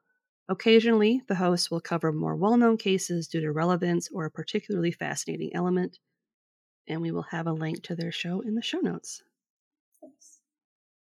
Occasionally, 0.48 1.22
the 1.28 1.36
hosts 1.36 1.70
will 1.70 1.80
cover 1.80 2.10
more 2.10 2.34
well 2.34 2.56
known 2.56 2.76
cases 2.76 3.28
due 3.28 3.42
to 3.42 3.52
relevance 3.52 4.08
or 4.12 4.24
a 4.24 4.32
particularly 4.32 4.90
fascinating 4.90 5.54
element, 5.54 6.00
and 6.88 7.00
we 7.00 7.12
will 7.12 7.28
have 7.30 7.46
a 7.46 7.52
link 7.52 7.84
to 7.84 7.94
their 7.94 8.10
show 8.10 8.40
in 8.40 8.56
the 8.56 8.62
show 8.62 8.80
notes. 8.80 9.22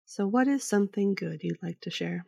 So, 0.06 0.28
what 0.28 0.50
is 0.50 0.66
something 0.66 1.16
good 1.16 1.46
you'd 1.46 1.64
like 1.64 1.80
to 1.80 1.90
share? 1.90 2.26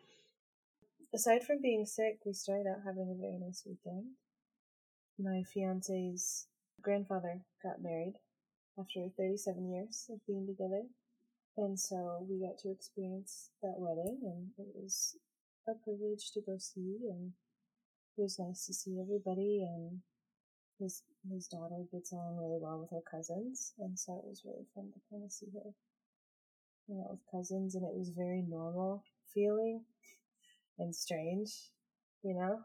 Aside 1.12 1.44
from 1.44 1.60
being 1.60 1.88
sick, 1.88 2.20
we 2.24 2.34
started 2.34 2.68
out 2.68 2.84
having 2.86 3.10
a 3.10 3.20
very 3.20 3.40
nice 3.40 3.64
weekend. 3.66 4.12
My 5.18 5.42
fiance's 5.42 6.46
grandfather 6.84 7.42
got 7.64 7.82
married 7.82 8.14
after 8.78 9.10
37 9.18 9.74
years 9.74 10.06
of 10.14 10.24
being 10.28 10.46
together. 10.46 10.84
And 11.58 11.80
so 11.80 12.28
we 12.30 12.46
got 12.46 12.60
to 12.60 12.70
experience 12.70 13.50
that 13.64 13.80
wedding, 13.80 14.20
and 14.22 14.52
it 14.60 14.72
was 14.76 15.18
a 15.68 15.74
privilege 15.74 16.32
to 16.34 16.42
go 16.42 16.58
see, 16.60 17.00
and 17.10 17.34
it 18.16 18.22
was 18.22 18.38
nice 18.38 18.68
to 18.68 18.74
see 18.74 19.02
everybody. 19.02 19.66
And 19.68 20.02
his 20.78 21.02
his 21.28 21.48
daughter 21.48 21.86
gets 21.92 22.14
on 22.14 22.38
really 22.38 22.60
well 22.62 22.80
with 22.80 22.92
her 22.92 23.02
cousins, 23.10 23.74
and 23.80 23.98
so 23.98 24.14
it 24.14 24.30
was 24.30 24.46
really 24.46 24.68
fun 24.76 24.92
to 24.94 25.00
kind 25.10 25.26
of 25.26 25.32
see 25.32 25.48
her 25.56 25.74
hang 26.88 27.02
out 27.02 27.12
with 27.12 27.32
cousins, 27.32 27.74
and 27.74 27.84
it 27.84 27.98
was 27.98 28.10
very 28.10 28.44
normal 28.44 29.04
feeling 29.34 29.82
and 30.80 30.96
strange, 30.96 31.54
you 32.24 32.34
know. 32.34 32.60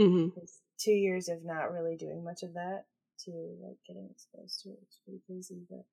Mm-hmm. 0.00 0.38
It's 0.40 0.60
two 0.78 0.92
years 0.92 1.28
of 1.28 1.44
not 1.44 1.72
really 1.72 1.96
doing 1.96 2.24
much 2.24 2.42
of 2.42 2.54
that 2.54 2.84
to 3.24 3.30
like 3.62 3.78
getting 3.86 4.08
exposed 4.10 4.62
to 4.62 4.70
it. 4.70 4.78
It's 4.82 4.98
pretty 5.04 5.20
crazy, 5.26 5.62
but 5.68 5.84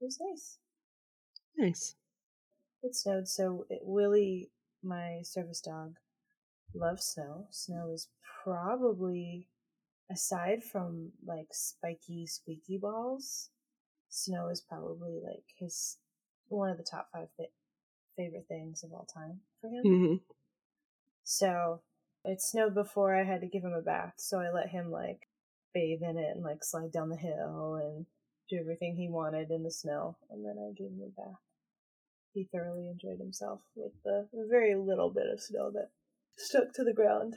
it 0.00 0.04
was 0.04 0.18
nice. 0.20 0.58
Nice. 1.56 1.94
It 2.82 2.94
snowed, 2.94 3.28
so 3.28 3.66
it, 3.70 3.80
Willie, 3.82 4.50
my 4.82 5.20
service 5.22 5.60
dog, 5.60 5.96
loves 6.74 7.04
snow. 7.04 7.46
Snow 7.50 7.90
is 7.92 8.08
probably, 8.44 9.48
aside 10.10 10.62
from 10.62 11.10
like 11.26 11.48
spiky, 11.52 12.26
squeaky 12.26 12.78
balls, 12.78 13.50
snow 14.08 14.48
is 14.48 14.60
probably 14.60 15.20
like 15.24 15.44
his 15.56 15.96
one 16.48 16.70
of 16.70 16.78
the 16.78 16.86
top 16.88 17.08
five 17.12 17.28
th- 17.36 17.50
favorite 18.16 18.46
things 18.48 18.82
of 18.82 18.92
all 18.92 19.06
time 19.12 19.40
for 19.60 19.68
him. 19.68 19.84
Mm-hmm. 19.84 20.14
So 21.30 21.82
it 22.24 22.40
snowed 22.40 22.74
before 22.74 23.14
I 23.14 23.22
had 23.22 23.42
to 23.42 23.46
give 23.46 23.62
him 23.62 23.74
a 23.74 23.82
bath, 23.82 24.14
so 24.16 24.40
I 24.40 24.50
let 24.50 24.70
him 24.70 24.90
like 24.90 25.28
bathe 25.74 26.00
in 26.00 26.16
it 26.16 26.34
and 26.34 26.42
like 26.42 26.64
slide 26.64 26.90
down 26.90 27.10
the 27.10 27.16
hill 27.16 27.74
and 27.74 28.06
do 28.48 28.56
everything 28.56 28.96
he 28.96 29.10
wanted 29.10 29.50
in 29.50 29.62
the 29.62 29.70
snow, 29.70 30.16
and 30.30 30.42
then 30.42 30.56
I 30.56 30.72
gave 30.72 30.88
him 30.88 31.02
a 31.04 31.20
bath. 31.20 31.38
He 32.32 32.48
thoroughly 32.50 32.88
enjoyed 32.88 33.18
himself 33.18 33.60
with 33.76 33.92
the, 34.06 34.26
the 34.32 34.46
very 34.48 34.74
little 34.74 35.10
bit 35.10 35.26
of 35.30 35.38
snow 35.38 35.70
that 35.72 35.90
stuck 36.38 36.72
to 36.72 36.82
the 36.82 36.94
ground, 36.94 37.36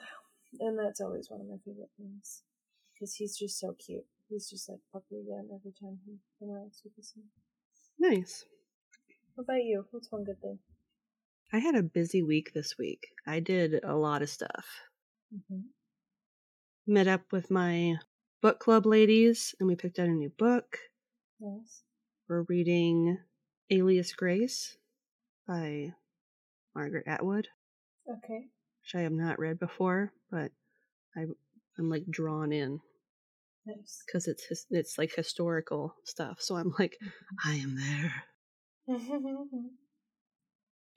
and 0.62 0.80
that's 0.80 1.02
always 1.02 1.30
one 1.30 1.42
of 1.42 1.48
my 1.48 1.58
favorite 1.66 1.92
things 1.98 2.44
because 2.94 3.16
he's 3.16 3.38
just 3.38 3.60
so 3.60 3.76
cute. 3.86 4.06
He's 4.30 4.50
just 4.50 4.70
like 4.70 4.80
puppy 4.94 5.20
again 5.20 5.50
every 5.54 5.74
time 5.74 6.00
he 6.06 6.14
interacts 6.42 6.82
with 6.86 6.96
the 6.96 7.04
snow. 7.04 7.24
Nice. 8.00 8.46
What 9.36 9.44
about 9.44 9.66
you? 9.66 9.84
What's 9.92 10.10
one 10.10 10.24
good 10.24 10.39
thing? 10.42 10.60
I 11.54 11.60
had 11.60 11.76
a 11.76 11.84
busy 11.84 12.24
week 12.24 12.54
this 12.54 12.78
week. 12.78 13.08
I 13.28 13.39
did 13.39 13.84
a 13.84 13.95
lot 13.95 14.22
of 14.22 14.30
stuff. 14.30 14.66
Mm-hmm. 15.34 15.62
Met 16.88 17.08
up 17.08 17.32
with 17.32 17.52
my 17.52 17.95
book 18.41 18.60
club 18.60 18.86
ladies 18.86 19.54
and 19.60 19.68
we 19.68 19.76
picked 19.76 19.99
out 19.99 20.08
a 20.08 20.12
new 20.12 20.30
book. 20.30 20.78
Nice. 21.39 21.84
We're 22.30 22.43
reading 22.43 23.18
Alias 23.70 24.14
Grace 24.14 24.78
by 25.47 25.93
Margaret 26.76 27.06
Atwood, 27.08 27.47
Okay. 28.10 28.45
which 28.84 28.95
I 28.95 29.02
have 29.02 29.12
not 29.12 29.39
read 29.39 29.60
before, 29.60 30.14
but 30.32 30.52
I, 31.18 31.26
I'm 31.78 31.89
like 31.89 32.06
drawn 32.10 32.52
in. 32.54 32.80
Nice. 33.66 34.02
because 34.06 34.28
it's 34.28 34.43
his, 34.45 34.66
it's 34.72 34.97
like 34.97 35.14
historical 35.14 35.93
stuff. 36.04 36.38
So 36.41 36.56
I'm 36.56 36.74
like, 36.80 36.97
I 37.45 37.56
am 37.56 37.76
there. 37.76 38.24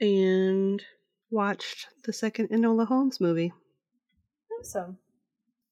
And 0.00 0.82
watched 1.30 1.88
the 2.04 2.12
second 2.12 2.48
Enola 2.50 2.86
Holmes 2.86 3.20
movie, 3.20 3.52
awesome. 4.60 4.98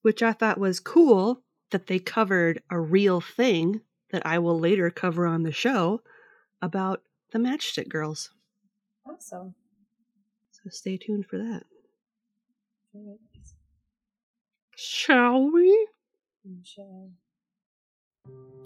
which 0.02 0.22
I 0.22 0.32
thought 0.32 0.58
was 0.58 0.80
cool 0.80 1.42
that 1.70 1.86
they 1.86 1.98
covered 1.98 2.62
a 2.70 2.78
real 2.78 3.20
thing 3.20 3.80
that 4.10 4.24
I 4.24 4.38
will 4.38 4.58
later 4.58 4.90
cover 4.90 5.26
on 5.26 5.42
the 5.42 5.52
show 5.52 6.02
about 6.60 7.02
the 7.32 7.38
Matchstick 7.38 7.88
Girls. 7.88 8.30
Awesome. 9.06 9.54
So 10.52 10.62
stay 10.70 10.96
tuned 10.96 11.26
for 11.26 11.38
that. 11.38 11.64
Good. 12.92 13.18
Shall 14.76 15.50
we? 15.50 15.88
Sure. 16.62 17.08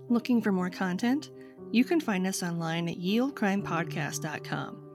Looking 0.09 0.43
for 0.43 0.53
more 0.53 0.71
content? 0.71 1.31
You 1.73 1.85
can 1.85 2.01
find 2.01 2.27
us 2.27 2.43
online 2.43 2.89
at 2.89 2.97
yeoldecrimepodcast.com. 2.97 4.86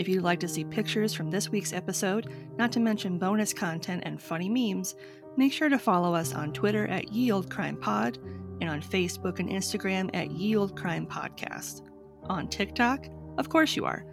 If 0.00 0.08
you'd 0.08 0.22
like 0.22 0.40
to 0.40 0.48
see 0.48 0.64
pictures 0.64 1.12
from 1.12 1.30
this 1.30 1.50
week's 1.50 1.74
episode, 1.74 2.32
not 2.56 2.72
to 2.72 2.80
mention 2.80 3.18
bonus 3.18 3.52
content 3.52 4.04
and 4.06 4.18
funny 4.18 4.48
memes, 4.48 4.94
make 5.36 5.52
sure 5.52 5.68
to 5.68 5.78
follow 5.78 6.14
us 6.14 6.32
on 6.32 6.54
Twitter 6.54 6.86
at 6.86 7.12
Ye 7.12 7.30
Olde 7.30 7.50
Crime 7.50 7.76
Pod 7.76 8.16
and 8.62 8.70
on 8.70 8.80
Facebook 8.80 9.40
and 9.40 9.50
Instagram 9.50 10.08
at 10.14 10.30
Ye 10.30 10.56
Olde 10.56 10.74
Crime 10.74 11.06
Podcast. 11.06 11.82
On 12.30 12.48
TikTok, 12.48 13.08
of 13.36 13.50
course 13.50 13.76
you 13.76 13.84
are. 13.84 14.06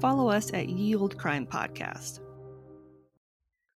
Follow 0.00 0.30
us 0.30 0.50
at 0.54 0.70
Ye 0.70 0.96
Olde 0.96 1.18
Crime 1.18 1.46
Podcast. 1.46 2.20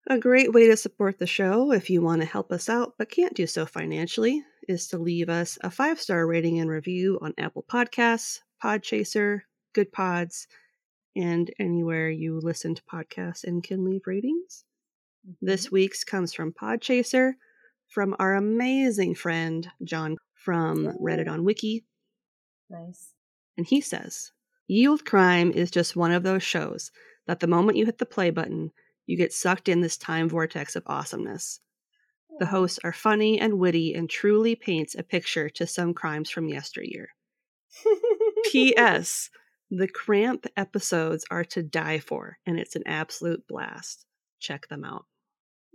A 0.08 0.16
great 0.16 0.54
way 0.54 0.68
to 0.68 0.76
support 0.78 1.18
the 1.18 1.26
show 1.26 1.72
if 1.72 1.90
you 1.90 2.00
want 2.00 2.22
to 2.22 2.26
help 2.26 2.50
us 2.50 2.70
out 2.70 2.94
but 2.96 3.10
can't 3.10 3.34
do 3.34 3.46
so 3.46 3.66
financially 3.66 4.42
is 4.66 4.88
to 4.88 4.96
leave 4.96 5.28
us 5.28 5.58
a 5.60 5.70
five 5.70 6.00
star 6.00 6.26
rating 6.26 6.60
and 6.60 6.70
review 6.70 7.18
on 7.20 7.34
Apple 7.36 7.66
Podcasts, 7.70 8.38
Podchaser, 8.64 9.42
Goodpods, 9.74 10.46
and 11.18 11.50
anywhere 11.58 12.08
you 12.08 12.38
listen 12.40 12.74
to 12.76 12.82
podcasts 12.82 13.42
and 13.44 13.62
can 13.62 13.84
leave 13.84 14.06
ratings. 14.06 14.64
This 15.42 15.66
mm-hmm. 15.66 15.74
week's 15.74 16.04
comes 16.04 16.32
from 16.32 16.52
Podchaser 16.52 17.32
from 17.88 18.14
our 18.18 18.36
amazing 18.36 19.14
friend 19.14 19.68
John 19.82 20.16
from 20.34 20.86
Reddit 21.00 21.28
on 21.28 21.44
Wiki, 21.44 21.84
Nice. 22.70 23.12
and 23.56 23.66
he 23.66 23.80
says, 23.80 24.30
Ye 24.68 24.86
Olde 24.86 25.04
Crime 25.04 25.50
is 25.50 25.70
just 25.70 25.96
one 25.96 26.12
of 26.12 26.22
those 26.22 26.42
shows 26.42 26.92
that 27.26 27.40
the 27.40 27.46
moment 27.46 27.76
you 27.76 27.84
hit 27.86 27.98
the 27.98 28.06
play 28.06 28.30
button, 28.30 28.70
you 29.06 29.16
get 29.16 29.32
sucked 29.32 29.68
in 29.68 29.80
this 29.80 29.96
time 29.96 30.28
vortex 30.28 30.76
of 30.76 30.84
awesomeness. 30.86 31.60
The 32.38 32.46
hosts 32.46 32.78
are 32.84 32.92
funny 32.92 33.40
and 33.40 33.58
witty 33.58 33.94
and 33.94 34.08
truly 34.08 34.54
paints 34.54 34.94
a 34.94 35.02
picture 35.02 35.48
to 35.50 35.66
some 35.66 35.92
crimes 35.92 36.30
from 36.30 36.48
yesteryear. 36.48 37.08
P.S. 38.52 39.30
The 39.70 39.88
Cramp 39.88 40.46
episodes 40.56 41.24
are 41.30 41.44
to 41.44 41.62
die 41.62 41.98
for, 41.98 42.38
and 42.46 42.58
it's 42.58 42.74
an 42.76 42.84
absolute 42.86 43.46
blast. 43.46 44.06
Check 44.40 44.68
them 44.68 44.84
out. 44.84 45.04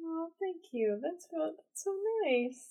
Oh, 0.01 0.29
thank 0.41 0.63
you. 0.71 0.99
That's, 1.01 1.27
real, 1.31 1.53
that's 1.55 1.83
so 1.83 1.91
nice. 2.25 2.69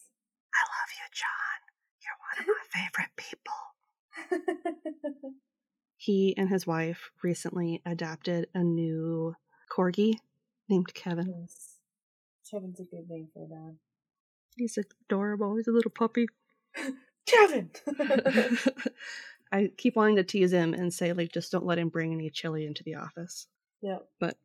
I 0.55 0.59
love 0.69 0.91
you, 0.99 1.07
John. 1.15 1.61
You're 2.03 2.19
one 2.29 2.39
of 2.41 2.47
my 2.49 2.65
favorite 2.81 3.15
people. 3.17 3.61
He 6.03 6.35
and 6.37 6.49
his 6.49 6.67
wife 6.67 7.13
recently 7.23 7.81
adopted 7.87 8.49
a 8.55 8.65
new 8.65 9.37
corgi 9.71 10.15
named 10.69 10.93
Kevin. 10.95 11.33
yes. 11.43 11.77
Kevin's 12.51 12.81
a 12.81 12.83
good 12.83 13.09
name 13.09 13.29
for 13.33 13.47
that. 13.47 13.77
He's 14.57 14.77
adorable. 14.77 15.55
He's 15.55 15.69
a 15.69 15.71
little 15.71 15.93
puppy. 15.93 16.27
Kevin! 17.27 17.71
I 19.53 19.71
keep 19.77 19.97
wanting 19.97 20.17
to 20.17 20.25
tease 20.25 20.51
him 20.51 20.73
and 20.73 20.93
say, 20.93 21.13
like, 21.13 21.31
just 21.31 21.53
don't 21.53 21.67
let 21.67 21.79
him 21.79 21.91
bring 21.91 22.13
any 22.13 22.31
chili 22.31 22.67
into 22.67 22.83
the 22.83 22.95
office. 22.95 23.47
Yeah. 23.83 23.99
But 24.19 24.37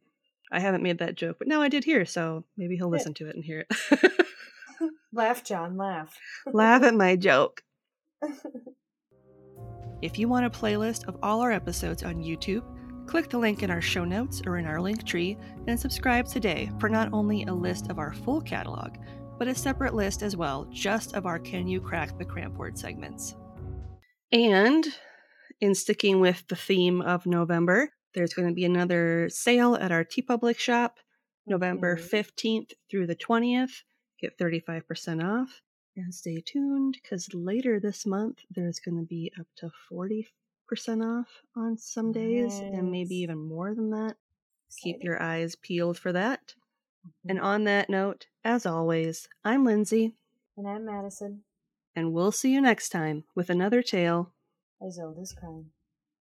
I 0.52 0.60
haven't 0.60 0.84
made 0.84 1.00
that 1.00 1.16
joke. 1.16 1.38
But 1.40 1.48
now 1.48 1.62
I 1.62 1.70
did 1.70 1.86
here, 1.86 2.06
so 2.06 2.44
maybe 2.58 2.76
he'll 2.76 2.90
listen 2.90 3.14
to 3.16 3.30
it 3.30 3.36
and 3.36 3.44
hear 3.44 3.66
it. 3.70 4.12
Laugh, 5.14 5.44
John, 5.44 5.78
laugh. 5.78 6.16
Laugh 6.54 6.84
at 6.84 6.94
my 6.94 7.16
joke. 7.16 7.64
If 10.00 10.20
you 10.20 10.28
want 10.28 10.46
a 10.46 10.50
playlist 10.52 11.08
of 11.08 11.18
all 11.24 11.42
our 11.42 11.52
episodes 11.52 12.04
on 12.04 12.24
YouTube, 12.24 12.64
click 13.08 13.30
the 13.30 13.40
link 13.40 13.64
in 13.64 13.72
our 13.72 13.82
show 13.82 14.06
notes 14.06 14.44
or 14.46 14.58
in 14.58 14.68
our 14.68 14.80
link 14.80 15.04
tree 15.04 15.38
and 15.66 15.80
subscribe 15.80 16.28
today 16.28 16.70
for 16.80 16.88
not 16.88 17.12
only 17.14 17.46
a 17.46 17.54
list 17.54 17.90
of 17.90 17.98
our 17.98 18.14
full 18.14 18.40
catalog, 18.40 18.98
but 19.40 19.48
a 19.48 19.56
separate 19.56 19.96
list 19.96 20.22
as 20.22 20.38
well, 20.38 20.68
just 20.72 21.16
of 21.16 21.26
our 21.26 21.40
Can 21.40 21.68
You 21.68 21.82
Crack 21.82 22.16
the 22.20 22.26
Cramp 22.26 22.58
Word 22.58 22.78
segments. 22.78 23.36
And 24.32 24.86
in 25.62 25.76
sticking 25.76 26.20
with 26.20 26.48
the 26.48 26.56
theme 26.56 27.02
of 27.02 27.26
November, 27.26 27.94
there's 28.14 28.34
going 28.34 28.48
to 28.48 28.54
be 28.54 28.66
another 28.66 29.30
sale 29.30 29.76
at 29.76 29.92
our 29.92 30.04
TeePublic 30.04 30.58
shop 30.58 31.00
November 31.46 31.96
Mhm. 31.96 32.10
15th 32.10 32.74
through 32.90 33.08
the 33.08 33.16
20th. 33.16 33.84
Get 34.20 34.38
35% 34.38 35.24
off. 35.24 35.62
And 35.96 36.14
stay 36.14 36.42
tuned 36.42 36.94
because 37.02 37.34
later 37.34 37.80
this 37.80 38.06
month 38.06 38.46
there's 38.52 38.80
going 38.80 38.98
to 38.98 39.06
be 39.06 39.32
up 39.40 39.48
to 39.58 39.72
40% 39.90 41.02
off 41.04 41.44
on 41.56 41.78
some 41.78 42.12
days 42.12 42.60
and 42.60 42.92
maybe 42.92 43.16
even 43.16 43.38
more 43.40 43.74
than 43.74 43.90
that. 43.92 44.18
Keep 44.82 45.04
your 45.04 45.22
eyes 45.22 45.56
peeled 45.56 45.98
for 45.98 46.12
that. 46.12 46.54
And 47.28 47.40
on 47.40 47.64
that 47.64 47.90
note, 47.90 48.28
as 48.44 48.66
always, 48.66 49.28
I'm 49.44 49.64
Lindsay, 49.64 50.14
And 50.58 50.68
I'm 50.68 50.86
Madison. 50.86 51.44
And 51.98 52.14
we'll 52.14 52.32
see 52.32 52.54
you 52.54 52.62
next 52.62 52.90
time 52.90 53.26
with 53.36 53.50
another 53.50 53.82
tale 53.82 54.32
As 54.82 55.00
old 55.00 55.20
as 55.20 55.34
crime. 55.34 55.72